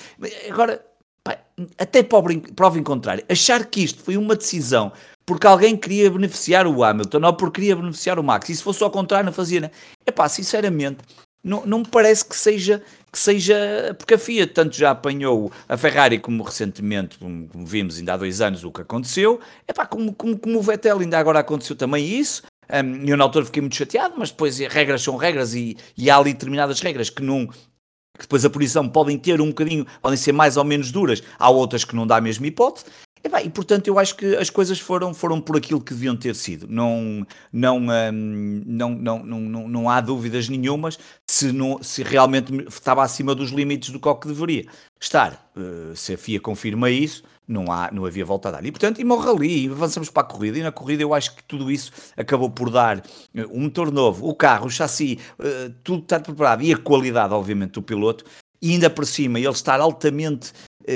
[0.49, 0.83] Agora,
[1.23, 1.37] pá,
[1.77, 4.91] até prova em contrário, achar que isto foi uma decisão
[5.25, 8.83] porque alguém queria beneficiar o Hamilton ou porque queria beneficiar o Max, e se fosse
[8.83, 9.71] ao contrário, não fazia.
[10.05, 10.97] É pá, sinceramente
[11.43, 12.81] não, não me parece que seja,
[13.13, 13.95] que seja.
[13.97, 18.41] Porque a Fiat tanto já apanhou a Ferrari como recentemente, como, vimos ainda há dois
[18.41, 22.05] anos o que aconteceu, é pá, como, como, como o Vettel ainda agora aconteceu também
[22.05, 22.41] isso.
[22.73, 26.17] Um, eu na altura fiquei muito chateado, mas depois regras são regras e, e há
[26.17, 30.31] ali determinadas regras que não, que depois a punição podem ter um bocadinho, podem ser
[30.31, 32.85] mais ou menos duras, há outras que não dá a mesma hipótese,
[33.25, 36.15] e, bem, e portanto eu acho que as coisas foram, foram por aquilo que deviam
[36.15, 36.67] ter sido.
[36.67, 40.99] Não, não, hum, não, não, não, não, não há dúvidas nenhumas
[41.43, 44.65] se, não, se realmente estava acima dos limites do que, que deveria
[44.99, 45.51] estar.
[45.55, 48.65] Uh, se a FIA confirma isso, não, há, não havia volta a dar.
[48.65, 50.57] E portanto, e morre ali, e avançamos para a corrida.
[50.57, 53.03] E na corrida eu acho que tudo isso acabou por dar uh,
[53.51, 56.63] um motor novo, o carro, o chassi, uh, tudo está preparado.
[56.63, 58.23] E a qualidade, obviamente, do piloto.
[58.61, 60.53] E ainda por cima, ele estar altamente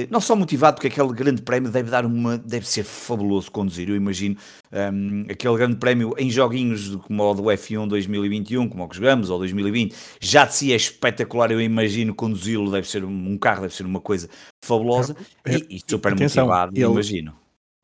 [0.09, 3.89] não só motivado porque aquele grande prémio deve dar uma deve ser fabuloso conduzir.
[3.89, 4.35] Eu imagino
[4.71, 9.29] um, aquele grande prémio em joguinhos como o do F1 2021 como o que jogamos
[9.29, 11.51] ou 2020 já de si é espetacular.
[11.51, 14.29] Eu imagino conduzi-lo deve ser um carro deve ser uma coisa
[14.63, 17.33] fabulosa é, e, e, super Atenção, motivado ele, imagino.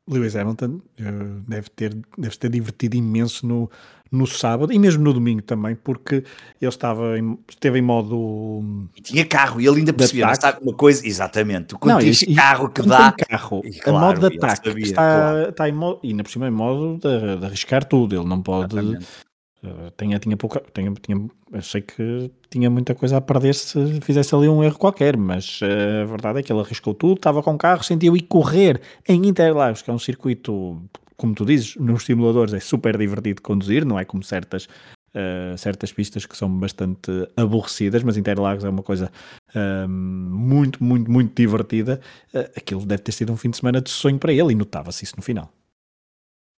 [0.10, 3.70] Lewis Hamilton uh, deve ter deve ter divertido imenso no
[4.14, 6.24] no sábado e mesmo no domingo também, porque
[6.62, 8.88] ele estava em, esteve em modo.
[8.96, 12.22] E tinha carro e ele ainda percebia, mas está uma coisa, exatamente, quando não, tens
[12.22, 13.12] e, carro que dá.
[13.12, 15.50] carro, e, claro, modo de ataque, sabia, está, claro.
[15.50, 18.42] está em modo, e ainda por cima em modo de, de arriscar tudo, ele não
[18.42, 18.78] pode.
[18.78, 20.62] Uh, tinha, tinha pouca.
[20.74, 25.18] Tinha, tinha, achei que tinha muita coisa a perder se fizesse ali um erro qualquer,
[25.18, 28.80] mas uh, a verdade é que ele arriscou tudo, estava com carro, sentiu e correr
[29.08, 30.80] em Interlagos, que é um circuito
[31.24, 35.94] como tu dizes, nos simuladores é super divertido conduzir, não é como certas, uh, certas
[35.94, 39.10] pistas que são bastante aborrecidas, mas Interlagos é uma coisa
[39.56, 42.02] uh, muito, muito, muito divertida.
[42.34, 45.06] Uh, aquilo deve ter sido um fim de semana de sonho para ele e notava-se
[45.06, 45.50] isso no final.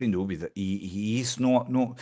[0.00, 1.94] Sem dúvida, e, e isso não, não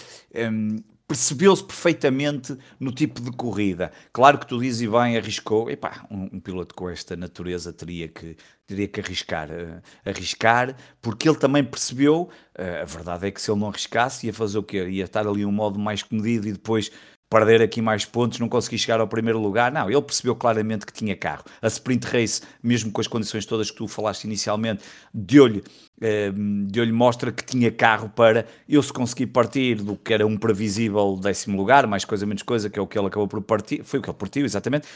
[0.53, 0.77] um,
[1.12, 3.92] percebeu-se perfeitamente no tipo de corrida.
[4.14, 5.70] Claro que tu dizes e bem, arriscou.
[5.70, 8.35] Epá, um, um piloto com esta natureza teria que,
[8.66, 13.51] teria que arriscar, uh, arriscar, porque ele também percebeu, uh, a verdade é que se
[13.51, 14.88] ele não arriscasse, ia fazer o quê?
[14.88, 16.90] Ia estar ali um modo mais comedido e depois
[17.33, 19.73] perder aqui mais pontos, não consegui chegar ao primeiro lugar.
[19.73, 21.42] Não, ele percebeu claramente que tinha carro.
[21.62, 25.64] A sprint race, mesmo com as condições todas que tu falaste inicialmente, deu-lhe
[26.03, 26.31] eh,
[26.66, 31.16] deu-lhe mostra que tinha carro para eu se conseguir partir do que era um previsível
[31.16, 34.01] décimo lugar, mais coisa menos coisa, que é o que ele acabou por partir, foi
[34.01, 34.87] o que ele partiu, exatamente.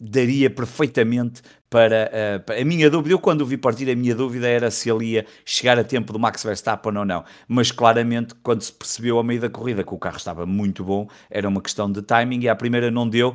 [0.00, 3.14] Daria perfeitamente para, uh, para, a minha dúvida.
[3.14, 6.12] Eu, quando o vi partir, a minha dúvida era se ele ia chegar a tempo
[6.12, 7.24] do Max Verstappen ou não.
[7.46, 11.08] Mas claramente, quando se percebeu ao meio da corrida que o carro estava muito bom,
[11.30, 13.34] era uma questão de timing e a primeira não deu.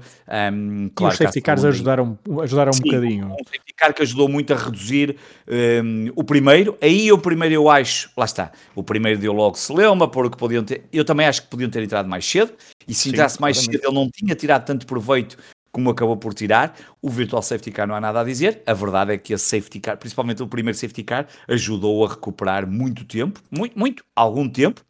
[0.53, 3.25] Um, claro, e os safety cars ajudaram, ajudaram um bocadinho.
[3.27, 5.15] Um safety car que ajudou muito a reduzir
[5.47, 6.77] um, o primeiro.
[6.81, 10.85] Aí, o primeiro, eu acho, lá está, o primeiro deu logo celeuma, porque podiam ter.
[10.91, 12.53] Eu também acho que podiam ter entrado mais cedo.
[12.87, 15.37] E se entrasse mais cedo, ele não tinha tirado tanto proveito
[15.73, 16.77] como acabou por tirar.
[17.01, 18.61] O Virtual Safety Car não há nada a dizer.
[18.65, 22.65] A verdade é que esse Safety Car, principalmente o primeiro Safety Car, ajudou a recuperar
[22.65, 24.81] muito tempo, muito, muito, algum tempo.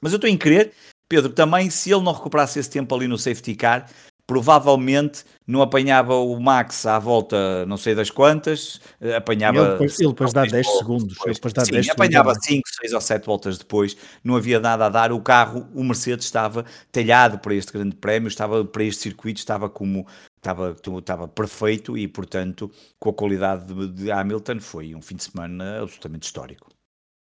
[0.00, 0.72] Mas eu estou em crer,
[1.08, 3.90] Pedro, também se ele não recuperasse esse tempo ali no Safety Car,
[4.32, 9.58] provavelmente não apanhava o Max à volta não sei das quantas, eh, apanhava...
[9.58, 11.08] Ele depois, ele depois dá 10 segundos.
[11.08, 11.36] Depois.
[11.36, 12.46] depois dá Sim, 10 apanhava segundos.
[12.46, 16.24] 5, 6 ou 7 voltas depois, não havia nada a dar, o carro, o Mercedes
[16.24, 20.06] estava talhado para este grande prémio, estava para este circuito, estava como...
[20.38, 25.82] Estava, estava perfeito e, portanto, com a qualidade de, Hamilton, foi um fim de semana
[25.82, 26.68] absolutamente histórico.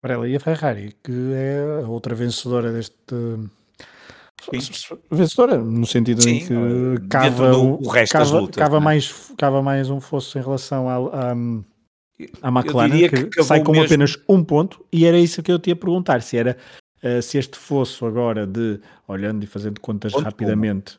[0.02, 3.14] Varela, e a Ferrari, que é a outra vencedora deste.
[4.52, 4.96] Sim.
[5.10, 8.82] Vencedora, no sentido Sim, em que cava, do- o resto das cava, lutas, cava não
[8.82, 8.84] é?
[8.84, 11.32] mais, cava mais um fosso em relação à,
[12.42, 15.58] à, McLaren, que, que sai com mesmo- apenas um ponto, e era isso que eu
[15.58, 16.56] te ia perguntar: se era
[17.02, 20.98] eh, se este fosso agora de olhando e fazendo contas Ponto, rapidamente.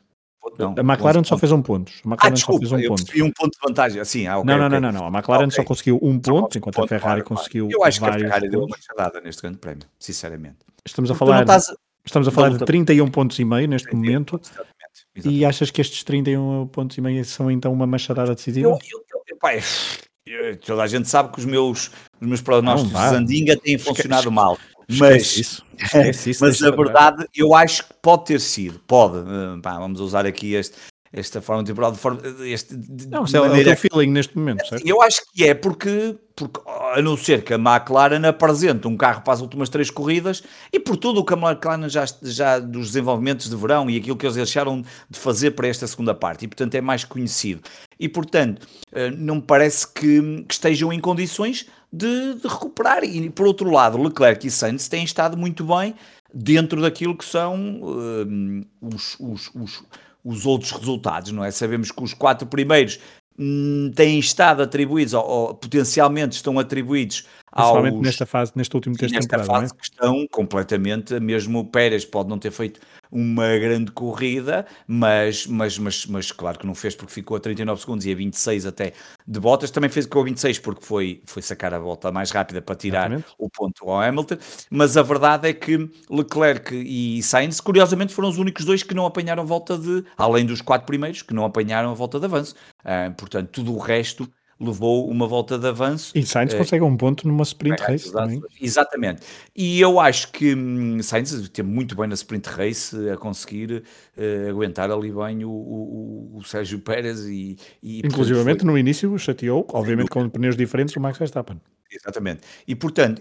[0.58, 1.40] Não, a McLaren 11 só pontos.
[1.40, 1.92] fez um ponto.
[1.92, 3.02] A Ah, McLaren só desculpa, fez um ponto.
[3.24, 4.00] um ponto de vantagem.
[4.00, 4.80] Assim, ah, ok, não, não, ok.
[4.80, 5.06] não, não, não.
[5.06, 5.50] A McLaren Ok.
[5.56, 8.12] só conseguiu um Só ponto, enquanto um a Ferrari claro, conseguiu Eu acho que a
[8.12, 8.84] Ferrari deu uma pontos.
[8.88, 10.56] machadada neste grande prémio, sinceramente.
[10.84, 11.72] Estamos a Porque falar, estás-
[12.04, 14.40] estamos a falar de luta- 31 pontos e meio neste 31 momento.
[14.42, 14.72] exatamente,
[15.14, 15.38] exatamente.
[15.38, 18.68] E achas que estes 31 pontos e meio são então uma machadada decisiva?
[18.68, 22.98] Eu, eu, eu, pá, eu- toda a gente sabe que os meus, os meus prognósticos
[23.00, 23.08] de.
[23.10, 24.58] Zandinga têm funcionado mal.
[24.88, 25.64] Esquece Mas, isso.
[25.78, 30.00] Esquece isso, mas a verdade, eu acho que pode ter sido, pode, eh, pá, vamos
[30.00, 30.76] usar aqui este,
[31.12, 34.66] esta forma temporal de forma, este, de, Não, de é o teu feeling neste momento,
[34.66, 34.86] certo?
[34.86, 39.20] Eu acho que é porque, porque, a não ser que a McLaren apresente um carro
[39.22, 42.86] para as últimas três corridas e por tudo o que a McLaren já, já dos
[42.86, 46.48] desenvolvimentos de verão e aquilo que eles deixaram de fazer para esta segunda parte e
[46.48, 47.60] portanto é mais conhecido.
[48.00, 53.04] E portanto, eh, não me parece que, que estejam em condições de, de recuperar.
[53.04, 55.94] E por outro lado, Leclerc e Sainz têm estado muito bem
[56.32, 59.84] dentro daquilo que são eh, os, os, os,
[60.24, 61.50] os outros resultados, não é?
[61.50, 62.98] Sabemos que os quatro primeiros
[63.38, 68.96] hum, têm estado atribuídos, ou, ou potencialmente estão atribuídos Principalmente aos, nesta fase, neste último
[68.96, 69.76] de nesta temporada, fase é?
[69.76, 72.80] que estão completamente, mesmo o Pérez pode não ter feito
[73.12, 77.80] uma grande corrida, mas, mas, mas, mas claro que não fez porque ficou a 39
[77.80, 78.94] segundos e a 26 até
[79.26, 82.62] de Bottas, também fez com a 26 porque foi, foi sacar a volta mais rápida
[82.62, 83.26] para tirar Exatamente.
[83.38, 84.36] o ponto ao Hamilton,
[84.70, 89.04] mas a verdade é que Leclerc e Sainz, curiosamente, foram os únicos dois que não
[89.04, 92.54] apanharam volta de, além dos quatro primeiros, que não apanharam a volta de avanço.
[92.82, 94.26] Ah, portanto, tudo o resto
[94.62, 96.12] levou uma volta de avanço.
[96.16, 98.42] E Sainz Eh, consegue um ponto numa sprint Exato, race também.
[98.60, 99.22] Exatamente.
[99.56, 103.82] E eu acho que hum, Sainz esteve muito bem na sprint race a conseguir
[104.16, 109.16] eh, aguentar ali bem o, o, o Sérgio Pérez e, e Inclusivamente foi- no início
[109.18, 111.60] chateou, obviamente com pneus diferentes, o Max Verstappen.
[111.90, 112.40] Exatamente.
[112.66, 113.20] E portanto,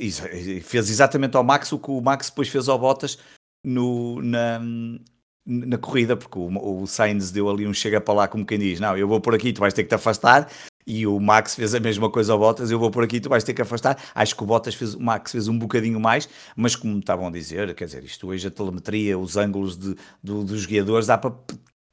[0.61, 3.17] fez exatamente ao Max o que o Max depois fez ao Bottas
[3.65, 4.61] no, na,
[5.45, 8.79] na corrida, porque o, o Sainz deu ali um chega para lá, como quem diz:
[8.79, 10.49] Não, eu vou por aqui, tu vais ter que te afastar.
[10.85, 13.43] E o Max fez a mesma coisa ao Bottas, eu vou por aqui, tu vais
[13.43, 13.97] ter que afastar.
[14.15, 17.31] Acho que o Bottas fez, o Max fez um bocadinho mais, mas como estavam a
[17.31, 21.33] dizer, quer dizer, isto hoje a telemetria, os ângulos de, do- dos guiadores, dá para,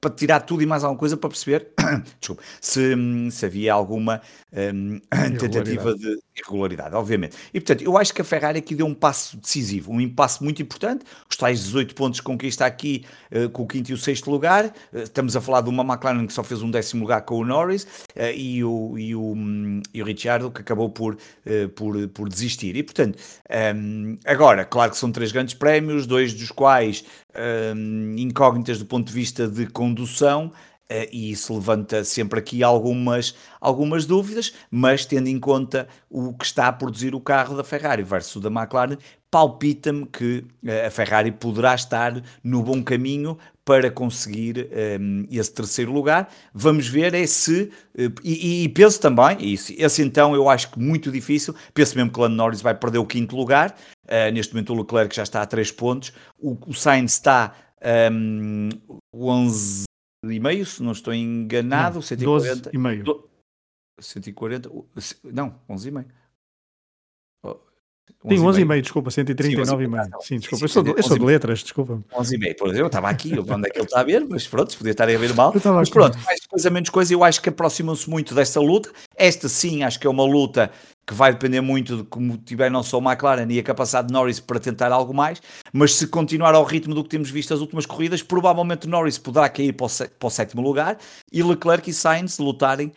[0.01, 1.69] para tirar tudo e mais alguma coisa para perceber
[2.21, 2.95] desculpa, se,
[3.31, 4.21] se havia alguma
[4.53, 5.01] hum,
[5.39, 7.37] tentativa de irregularidade, obviamente.
[7.53, 10.63] E portanto, eu acho que a Ferrari aqui deu um passo decisivo, um impasse muito
[10.63, 11.05] importante.
[11.29, 14.73] Os tais 18 pontos que conquista aqui eh, com o quinto e o sexto lugar.
[14.93, 17.45] Eh, estamos a falar de uma McLaren que só fez um décimo lugar com o
[17.45, 21.17] Norris eh, e, o, e, o, hum, e o Ricciardo que acabou por,
[21.75, 22.77] por, por desistir.
[22.77, 23.19] E portanto,
[23.75, 27.05] hum, agora, claro que são três grandes prémios, dois dos quais
[28.17, 30.53] incógnitas do ponto de vista de condução.
[30.91, 36.47] Uh, e isso levanta sempre aqui algumas, algumas dúvidas, mas tendo em conta o que
[36.47, 38.97] está a produzir o carro da Ferrari versus o da McLaren,
[39.31, 44.67] palpita-me que uh, a Ferrari poderá estar no bom caminho para conseguir
[44.99, 46.33] um, esse terceiro lugar.
[46.55, 50.79] Vamos ver é se, uh, e, e, penso também, isso, esse então eu acho que
[50.79, 53.77] muito difícil, penso mesmo que Lando Norris vai perder o quinto lugar,
[54.33, 57.53] neste momento o Leclerc já está a 3 pontos, o, o Sainz está
[58.11, 58.71] um,
[59.13, 59.89] 11
[60.33, 63.05] e meio, se não estou enganado, Não, 140 12 e meio.
[63.05, 63.29] do-
[64.01, 64.71] 140,
[65.25, 66.07] não, 11 e meio.
[68.29, 70.09] Sim, 11 e meio, desculpa, 139 e Sim, meio.
[70.23, 72.03] Sim, desculpa, Sim, eu sou, de, eu 11 sou de letras, desculpa.
[72.13, 74.05] 11 e meio, por exemplo, eu estava aqui, eu- onde é que ele está a
[74.05, 75.53] ver, mas pronto, podia estar a ver mal.
[75.55, 78.91] Mas pronto, mais coisa, menos coisa, eu acho que aproximam-se muito desta luta.
[79.15, 80.71] Esta sim, acho que é uma luta
[81.09, 84.13] que vai depender muito de como tiver não só o McLaren e a capacidade de
[84.13, 85.41] Norris para tentar algo mais,
[85.73, 89.49] mas se continuar ao ritmo do que temos visto as últimas corridas, provavelmente Norris poderá
[89.49, 90.99] cair para o, para o sétimo lugar
[91.33, 92.93] e Leclerc e Sainz lutarem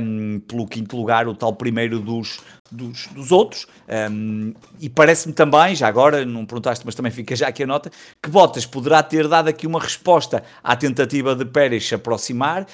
[0.00, 3.66] hum, pelo quinto lugar, o tal primeiro dos, dos, dos outros.
[4.10, 7.90] Hum, e parece-me também, já agora, não perguntaste, mas também fica já aqui a nota,
[8.22, 12.66] que Bottas poderá ter dado aqui uma resposta à tentativa de Pérez se aproximar.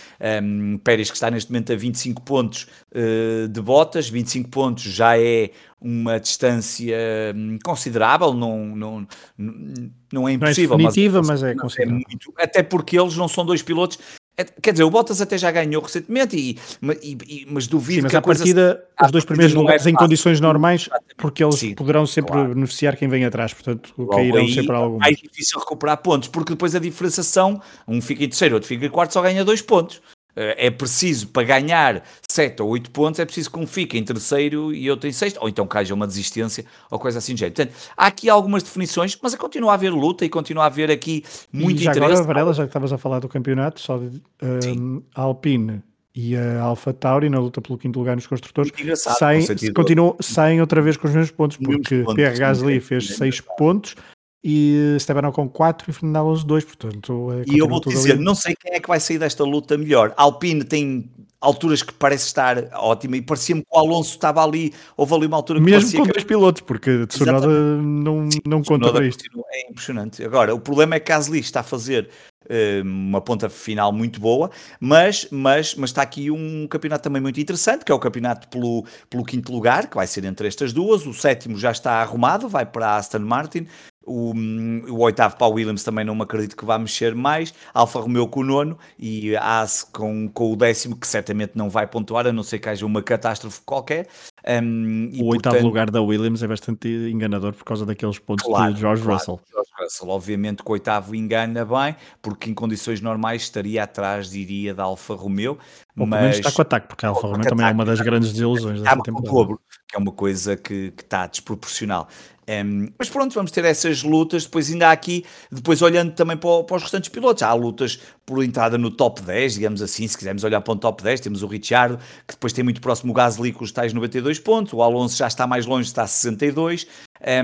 [0.43, 5.19] Hum, Pérez que está neste momento a 25 pontos eh, de Bottas, 25 pontos já
[5.19, 6.97] é uma distância
[7.35, 9.07] hum, considerável, não, não,
[9.39, 12.03] não, é Não é impossível, definitiva, mas é não considerável.
[12.07, 14.20] muito, até porque eles não são dois pilotos É,
[14.63, 16.59] quer dizer, o Bottas até já ganhou recentemente, e,
[17.03, 19.95] e, mas duvido Sim, mas que a partida, os dois primeiros é lugares é em
[19.95, 22.55] condições normais, porque eles Sim, poderão sempre claro.
[22.55, 25.07] beneficiar quem vem atrás, portanto Logo cairão aí, sempre alguns.
[25.07, 28.91] É difícil recuperar pontos, porque depois a diferenciação, um fica em terceiro, outro fica em
[28.91, 30.01] quarto, só ganha dois pontos.
[30.37, 34.05] Eh, é preciso, para ganhar 7 ou 8 pontos, é preciso que um fique em
[34.05, 37.41] terceiro e outro em sexto, ou então que haja uma desistência ou coisa assim de
[37.41, 37.57] jeito.
[37.57, 41.25] Portanto, há aqui algumas definições, mas continua a haver luta e continua a haver aqui
[41.53, 42.13] muito e já interesse.
[42.13, 45.83] Agora, Varela, já que estavas a falar do campeonato, só de, um, a Alpine
[46.15, 50.83] e a Alfa Tauri na luta pelo quinto lugar nos construtores saem, continuam, saem outra
[50.83, 53.95] vez com os mesmos pontos, porque Pierre Gasly fez 6 pontos
[54.43, 57.29] e Esteban Ocon 4 e Fernando Alonso 2, portanto...
[57.33, 58.25] É, e eu vou dizer, ali.
[58.25, 60.15] não sei quem é que vai sair desta luta melhor.
[60.17, 65.15] Alpine tem alturas que parece estar ótima e parecia-me que o Alonso estava ali, houve
[65.15, 66.13] ali uma altura que Mesmo com que...
[66.13, 69.25] dois pilotos, porque Tsunoda não, Sim, não conta para isto.
[69.53, 70.23] É impressionante.
[70.23, 72.09] Agora, o problema é que Gasly está a fazer
[72.45, 77.41] uh, uma ponta final muito boa, mas, mas, mas está aqui um campeonato também muito
[77.41, 81.07] interessante, que é o campeonato pelo, pelo quinto lugar, que vai ser entre estas duas,
[81.07, 83.67] o sétimo já está arrumado, vai para a Aston Martin,
[84.05, 87.53] o, o oitavo para o Williams também não me acredito que vá mexer mais.
[87.73, 91.87] Alfa Romeo com o nono e Haas com, com o décimo, que certamente não vai
[91.87, 94.09] pontuar, a não ser que haja uma catástrofe qualquer.
[94.47, 98.73] Um, o oitavo portanto, lugar da Williams é bastante enganador por causa daqueles pontos claro,
[98.73, 99.41] de George claro, Russell.
[99.51, 104.75] George Russell, obviamente que o oitavo engana bem, porque em condições normais estaria atrás, diria,
[104.75, 105.59] da Alfa Romeo.
[105.99, 106.37] Ou mas...
[106.37, 109.31] está com ataque, porque a Alfa Romeo também é uma das grandes desilusões desta temporada.
[109.31, 112.09] Dobro, que é uma coisa que, que está desproporcional.
[112.51, 114.45] Um, mas pronto, vamos ter essas lutas.
[114.45, 118.43] Depois, ainda há aqui, depois olhando também para, para, os restantes pilotos, há lutas por
[118.43, 120.07] entrada no top 10, digamos assim.
[120.09, 123.13] Se quisermos olhar para o top 10, temos o Ricciardo, que depois tem muito próximo
[123.13, 124.73] o Gasly com os tais 92 pontos.
[124.73, 126.87] O Alonso já está mais longe, está a 62.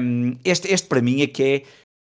[0.00, 1.62] Um, este, este, para mim, é que é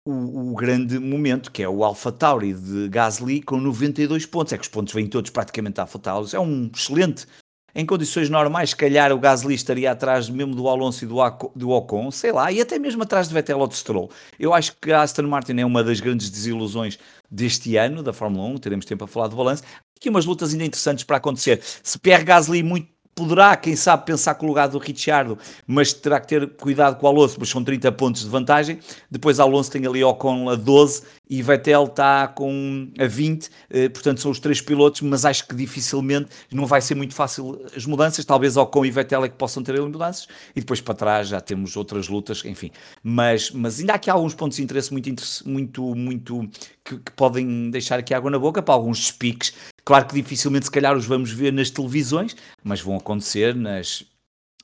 [0.06, 4.54] o, o, grande momento, que é o Alpha Tauri de Gasly com 92 pontos.
[4.54, 6.30] É que os pontos vêm todos praticamente da Alpha Tauri.
[6.34, 7.28] É um excelente
[7.76, 11.18] em condições normais, se calhar o Gasly estaria atrás mesmo do Alonso e do,
[11.56, 14.10] do Ocon, sei lá, e até mesmo atrás de Vettel ou de Stroll.
[14.40, 16.98] Eu acho que a Aston Martin é uma das grandes desilusões
[17.30, 19.64] deste ano da Fórmula 1, teremos tempo a falar de balanço.
[19.98, 21.62] Aqui umas lutas ainda interessantes para acontecer.
[21.62, 26.20] Se Pierre Gasly muito poderá, quem sabe, pensar com o lugar do Ricciardo, mas terá
[26.20, 28.80] que ter cuidado com o Alonso, mas são 30 pontos de vantagem.
[29.12, 34.22] Depois Alonso tem ali Ocon a 12 e Vettel está com a 20, eh, portanto
[34.22, 38.24] são os três pilotos, mas acho que dificilmente não vai ser muito fácil as mudanças.
[38.26, 41.42] Talvez Ocon e Vettel é que possam ter ali mudanças e depois para trás já
[41.42, 42.72] temos outras lutas, enfim.
[43.04, 45.12] Mas, mas ainda há aqui alguns pontos de interesse muito,
[45.46, 46.50] muito, muito
[46.84, 49.54] que, que podem deixar aqui água na boca para alguns speaks
[49.90, 54.06] Claro que dificilmente, se calhar, os vamos ver nas televisões, mas vão acontecer nas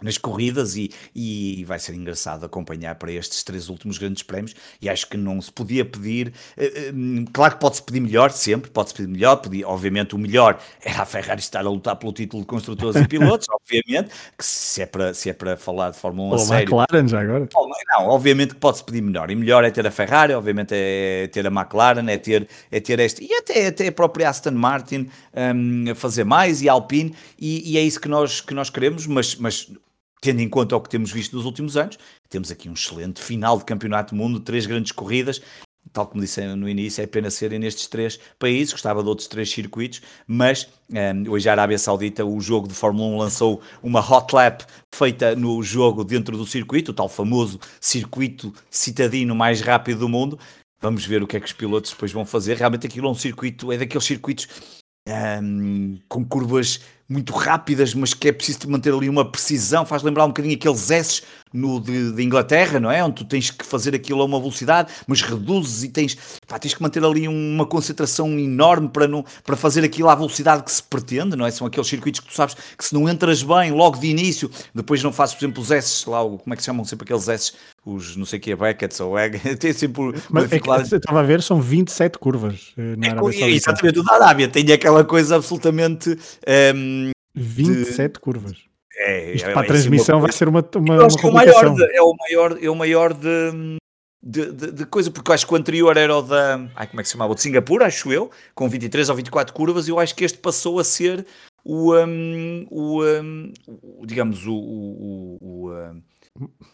[0.01, 4.53] nas corridas e, e vai ser engraçado acompanhar para estes três últimos grandes prémios.
[4.81, 8.69] E acho que não se podia pedir uh, uh, claro que pode-se pedir melhor sempre,
[8.69, 12.41] pode-se pedir melhor podia, obviamente o melhor era a Ferrari estar a lutar pelo título
[12.43, 16.35] de construtores e pilotos obviamente, que se é para, se é para falar de Fórmula
[16.35, 16.63] 1 a sério.
[16.63, 17.47] McLaren já agora.
[17.89, 19.31] Não, obviamente que pode-se pedir melhor.
[19.31, 22.99] E melhor é ter a Ferrari, obviamente é ter a McLaren é ter, é ter
[22.99, 27.15] este, e até, até a própria Aston Martin um, a fazer mais e a Alpine
[27.39, 29.71] e, e, é isso que nós, que nós queremos, mas, mas
[30.21, 31.97] tendo em conta o que temos visto nos últimos anos,
[32.29, 35.41] temos aqui um excelente final de campeonato do mundo, três grandes corridas,
[35.91, 39.49] tal como disse no início, é pena serem nestes três países, gostava de outros três
[39.49, 43.99] circuitos, mas um, ehm, hoje a Arábia Saudita, o jogo de Fórmula 1 lançou uma
[43.99, 49.99] hot lap feita no jogo dentro do circuito, o tal famoso circuito citadino mais rápido
[49.99, 50.39] do mundo.
[50.81, 52.57] Vamos ver o que é que os pilotos depois vão fazer.
[52.57, 54.47] Realmente aquilo é um circuito, é daqueles circuitos
[55.07, 60.01] um, ehm, com curvas muito rápidas, mas que é preciso manter ali uma precisão, faz
[60.01, 61.21] lembrar um bocadinho aqueles S
[61.53, 63.03] no de, de, Inglaterra, não é?
[63.03, 66.73] Onde tu tens que fazer aquilo a uma velocidade, mas reduzes e tens, pá, tens
[66.73, 70.83] que manter ali uma concentração enorme para, não, para fazer aquilo à velocidade que se
[70.83, 71.51] pretende, não é?
[71.51, 75.01] São aqueles circuitos que tu sabes que se não entras bem logo de início, depois
[75.01, 77.53] não fazes, por exemplo, os S, lá, como é que se chamam sempre aqueles S,
[77.85, 81.19] os não sei o que, Beckett ou Egg, tem sempre Mas é que, eu estava
[81.19, 83.71] a ver, são 27 curvas eh, na é, Arábia Saudita.
[83.71, 86.17] Exatamente, o da Arábia tem aquela coisa absolutamente...
[86.45, 86.94] Ehm,
[87.35, 88.19] 27 de...
[88.19, 88.57] curvas.
[88.97, 91.97] É, Isto é, para a transmissão vai ser uma, uma, uma é o maior, de,
[91.97, 93.77] é o maior, é o maior de,
[94.23, 96.67] de, de, de, coisa, porque eu acho que o anterior era o da.
[96.75, 97.33] Ai, como é que se chamava?
[97.33, 100.37] O de Singapura, acho eu, com 23 ou 24 curvas, e eu acho que este
[100.37, 101.25] passou a ser
[101.63, 101.93] o.
[101.93, 103.53] Um, o, um,
[103.99, 104.55] o digamos, o.
[104.55, 106.01] o, o, um,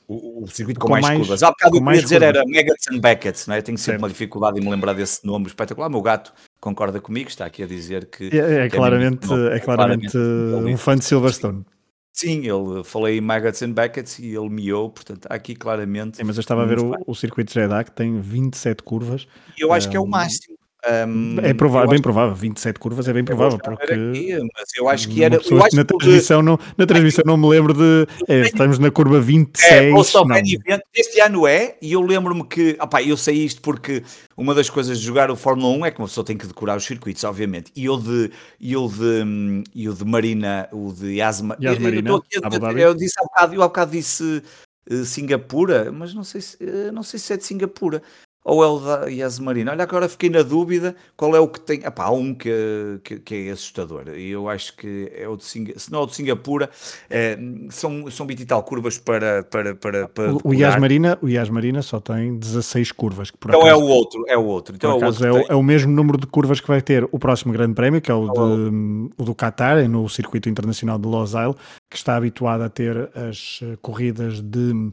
[0.08, 1.44] o, o circuito com, com mais, mais, curvas.
[1.44, 2.36] Há bocado o que eu ia dizer curvas.
[2.36, 3.62] era Megatons and Beckett, não é?
[3.62, 4.02] Tenho sempre certo.
[4.04, 5.88] uma dificuldade em me lembrar desse nome espetacular.
[5.88, 6.32] O meu gato
[6.62, 8.30] concorda comigo, está aqui a dizer que.
[8.32, 11.66] É, é, que claramente, é, é claramente, um fã de Silverstone.
[12.14, 16.18] Sim, ele falei Maggots and Beckett e ele miou, portanto, aqui claramente.
[16.18, 19.28] Sim, mas eu estava a ver o, o circuito Jeddah que tem 27 curvas.
[19.58, 20.56] E eu acho um, que é o máximo.
[20.84, 25.08] Um, é provável, bem provável, 27 curvas é bem provável, porque aqui, mas eu acho
[25.10, 25.36] que era.
[25.36, 28.08] Eu acho na, transmissão não, na transmissão não me lembro de.
[28.28, 29.72] É, estamos na curva 26.
[29.72, 30.38] É, não.
[30.38, 32.76] Event, este ano é, e eu lembro-me que.
[32.82, 34.04] Opa, eu sei isto porque
[34.36, 36.78] uma das coisas de jogar o Fórmula 1 é que uma pessoa tem que decorar
[36.78, 37.72] os circuitos, obviamente.
[37.76, 41.58] E eu de, eu de, eu de Marina, o de Yasma.
[41.62, 44.42] Yas Marina, eu, eu, eu, disse há bocado, eu há bocado disse.
[44.90, 48.02] Uh, Singapura, mas não sei se, uh, não sei se é de Singapura
[48.44, 49.72] ou é o da Yas Marina?
[49.72, 51.84] Olha, agora fiquei na dúvida qual é o que tem.
[51.84, 55.44] Epá, há um que, que, que, é assustador e eu acho que é o de
[55.44, 55.80] Singapura.
[55.80, 56.70] Se não é o de Singapura,
[57.10, 57.38] é,
[57.70, 59.44] são, são 20 e tal curvas para.
[59.44, 63.30] para, para, para o, Yas Marina, o Yas Marina só tem 16 curvas.
[63.30, 64.76] Que então acaso, é o outro, é o outro.
[64.76, 67.08] Então é, o, outro é, o, é o mesmo número de curvas que vai ter
[67.12, 71.08] o próximo Grande Prémio, que é o, de, o do Qatar, no Circuito Internacional de
[71.08, 71.56] Losail,
[71.90, 74.92] que está habituado a ter as eh, corridas de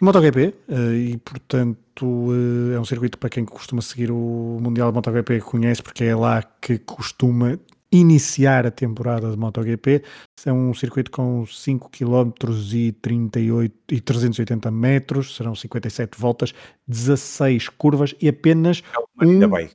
[0.00, 4.94] MotoGP eh, e, portanto, eh, é um circuito para quem costuma seguir o Mundial de
[4.94, 7.58] MotoGP conhece, porque é lá que costuma
[7.90, 10.02] iniciar a temporada de MotoGP.
[10.44, 12.30] É um circuito com 5 km
[12.72, 16.54] e, 38, e 380 metros, serão 57 voltas,
[16.86, 18.82] 16 curvas e apenas.
[18.94, 19.70] É um, bem.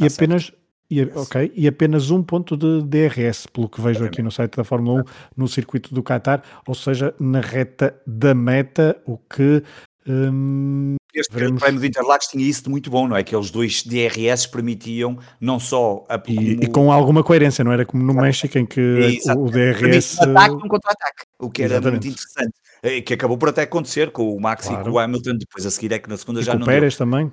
[0.00, 0.52] e apenas
[0.90, 4.64] e, ok, e apenas um ponto de DRS, pelo que vejo aqui no site da
[4.64, 5.04] Fórmula 1,
[5.36, 9.62] no circuito do Qatar, ou seja, na reta da meta, o que.
[10.08, 11.60] Hum, este veremos...
[11.60, 13.24] prémio de Interlagos tinha isso de muito bom, não é?
[13.24, 16.40] Que os dois DRS permitiam não só a, como...
[16.40, 19.50] e, e, com alguma coerência, não era como no México em que é, o, o
[19.50, 20.18] DRS.
[20.20, 22.04] Um ataque um contra-ataque, o que era Exatamente.
[22.04, 22.54] muito interessante.
[22.82, 24.82] Eh, que acabou por até acontecer com o Max claro.
[24.82, 26.64] e com o Hamilton, depois a seguir é que na segunda e já com não.
[26.64, 26.98] O Pérez deu.
[26.98, 27.32] também.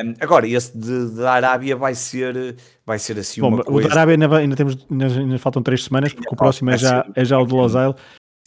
[0.00, 3.88] Um, agora, esse de, da Arábia vai ser, vai ser assim Bom, uma coisa.
[3.88, 7.06] O da Arábia ainda, ainda, temos, ainda, faltam três semanas, porque o próximo é já,
[7.14, 7.94] é já o de Losail.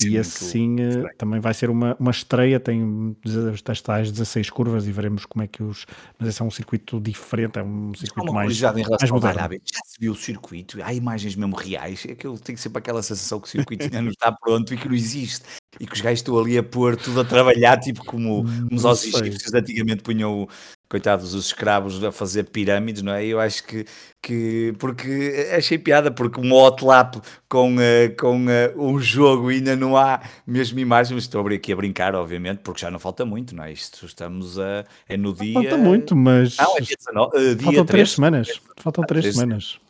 [0.04, 3.16] E assim uh, também vai ser uma, uma estreia, tem
[3.70, 5.86] as tais 16 curvas e veremos como é que os.
[6.20, 9.40] Mas esse é um circuito diferente, é um circuito mais, em relação mais moderno.
[9.40, 9.62] Arábia.
[9.64, 13.02] Já se viu o circuito, há imagens mesmo reais, é que eu tenho sempre aquela
[13.02, 15.46] sensação que o circuito ainda não está pronto e que não existe.
[15.80, 19.04] E que os gajos estão ali a pôr tudo a trabalhar, tipo como, como os
[19.04, 20.46] egípcios antigamente punham
[20.90, 23.26] coitados os escravos a fazer pirâmides, não é?
[23.26, 23.86] Eu acho que,
[24.22, 27.16] que porque achei piada, porque um hotlap
[27.50, 28.50] com, uh, com uh,
[28.82, 32.82] um jogo ainda não há mesmo imagens, estou a abrir aqui a brincar, obviamente, porque
[32.82, 33.72] já não falta muito, não é?
[33.72, 35.54] Isto estamos a, é no dia...
[35.54, 36.58] Falta muito, mas...
[36.58, 39.85] Não, é dia 19, uh, dia Faltam 3, três semanas, faltam três semanas se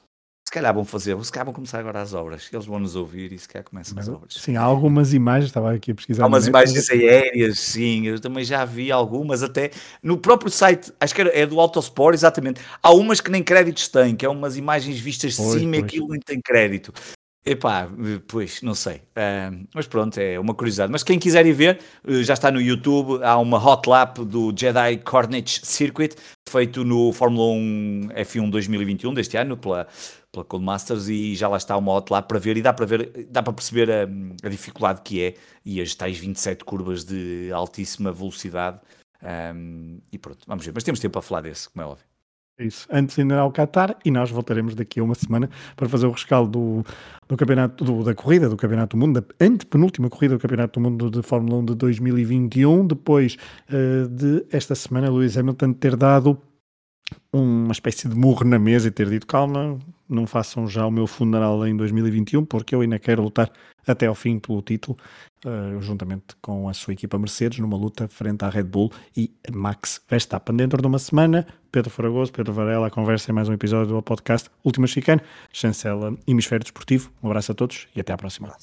[0.55, 3.37] calhar vão fazer, se calhar vão começar agora as obras, eles vão nos ouvir e
[3.37, 4.33] se calhar começam as obras.
[4.33, 6.23] Sim, há algumas imagens, estava aqui a pesquisar.
[6.23, 11.13] Há umas imagens aéreas, sim, eu também já vi algumas, até no próprio site, acho
[11.13, 12.61] que é do Autosport, exatamente.
[12.81, 15.79] Há umas que nem créditos têm, que é umas imagens vistas de pois, cima e
[15.79, 16.93] aquilo nem tem crédito.
[17.47, 17.87] Epá,
[18.27, 18.95] pois, não sei.
[18.95, 20.91] Uh, mas pronto, é uma curiosidade.
[20.91, 23.23] Mas quem quiser ir ver, uh, já está no YouTube.
[23.23, 26.15] Há uma hot lap do Jedi Corniche Circuit,
[26.55, 29.87] feito no Fórmula 1 F1 2021 deste ano, pela,
[30.31, 32.55] pela Codemasters, e já lá está uma hot lap para ver.
[32.55, 34.03] E dá para ver, dá para perceber a,
[34.45, 35.35] a dificuldade que é
[35.65, 38.79] e as tais 27 curvas de altíssima velocidade.
[39.21, 40.71] Um, e pronto, vamos ver.
[40.73, 42.14] Mas temos tempo para falar desse, como é óbvio.
[42.57, 46.05] Isso, antes de ir ao Qatar e nós voltaremos daqui a uma semana para fazer
[46.05, 46.85] o rescaldo do,
[47.27, 50.89] do campeonato do, da corrida do Campeonato do Mundo, da antepenúltima corrida do Campeonato do
[50.89, 53.37] Mundo de Fórmula 1 de 2021, depois
[53.69, 56.41] uh, de esta semana Lewis Hamilton ter dado
[57.31, 59.77] uma espécie de murro na mesa e ter dito calma,
[60.07, 63.51] não façam já o meu funeral em 2021 porque eu ainda quero lutar
[63.85, 64.97] até ao fim pelo título,
[65.45, 70.01] uh, juntamente com a sua equipa Mercedes, numa luta frente à Red Bull e Max
[70.09, 70.55] Verstappen.
[70.55, 74.01] Dentro de uma semana, Pedro Fragoso, Pedro Varela, a conversa em mais um episódio do
[74.01, 75.21] podcast Última Chicane,
[75.51, 77.11] chancela Hemisfério Desportivo.
[77.21, 78.55] Um abraço a todos e até à próxima.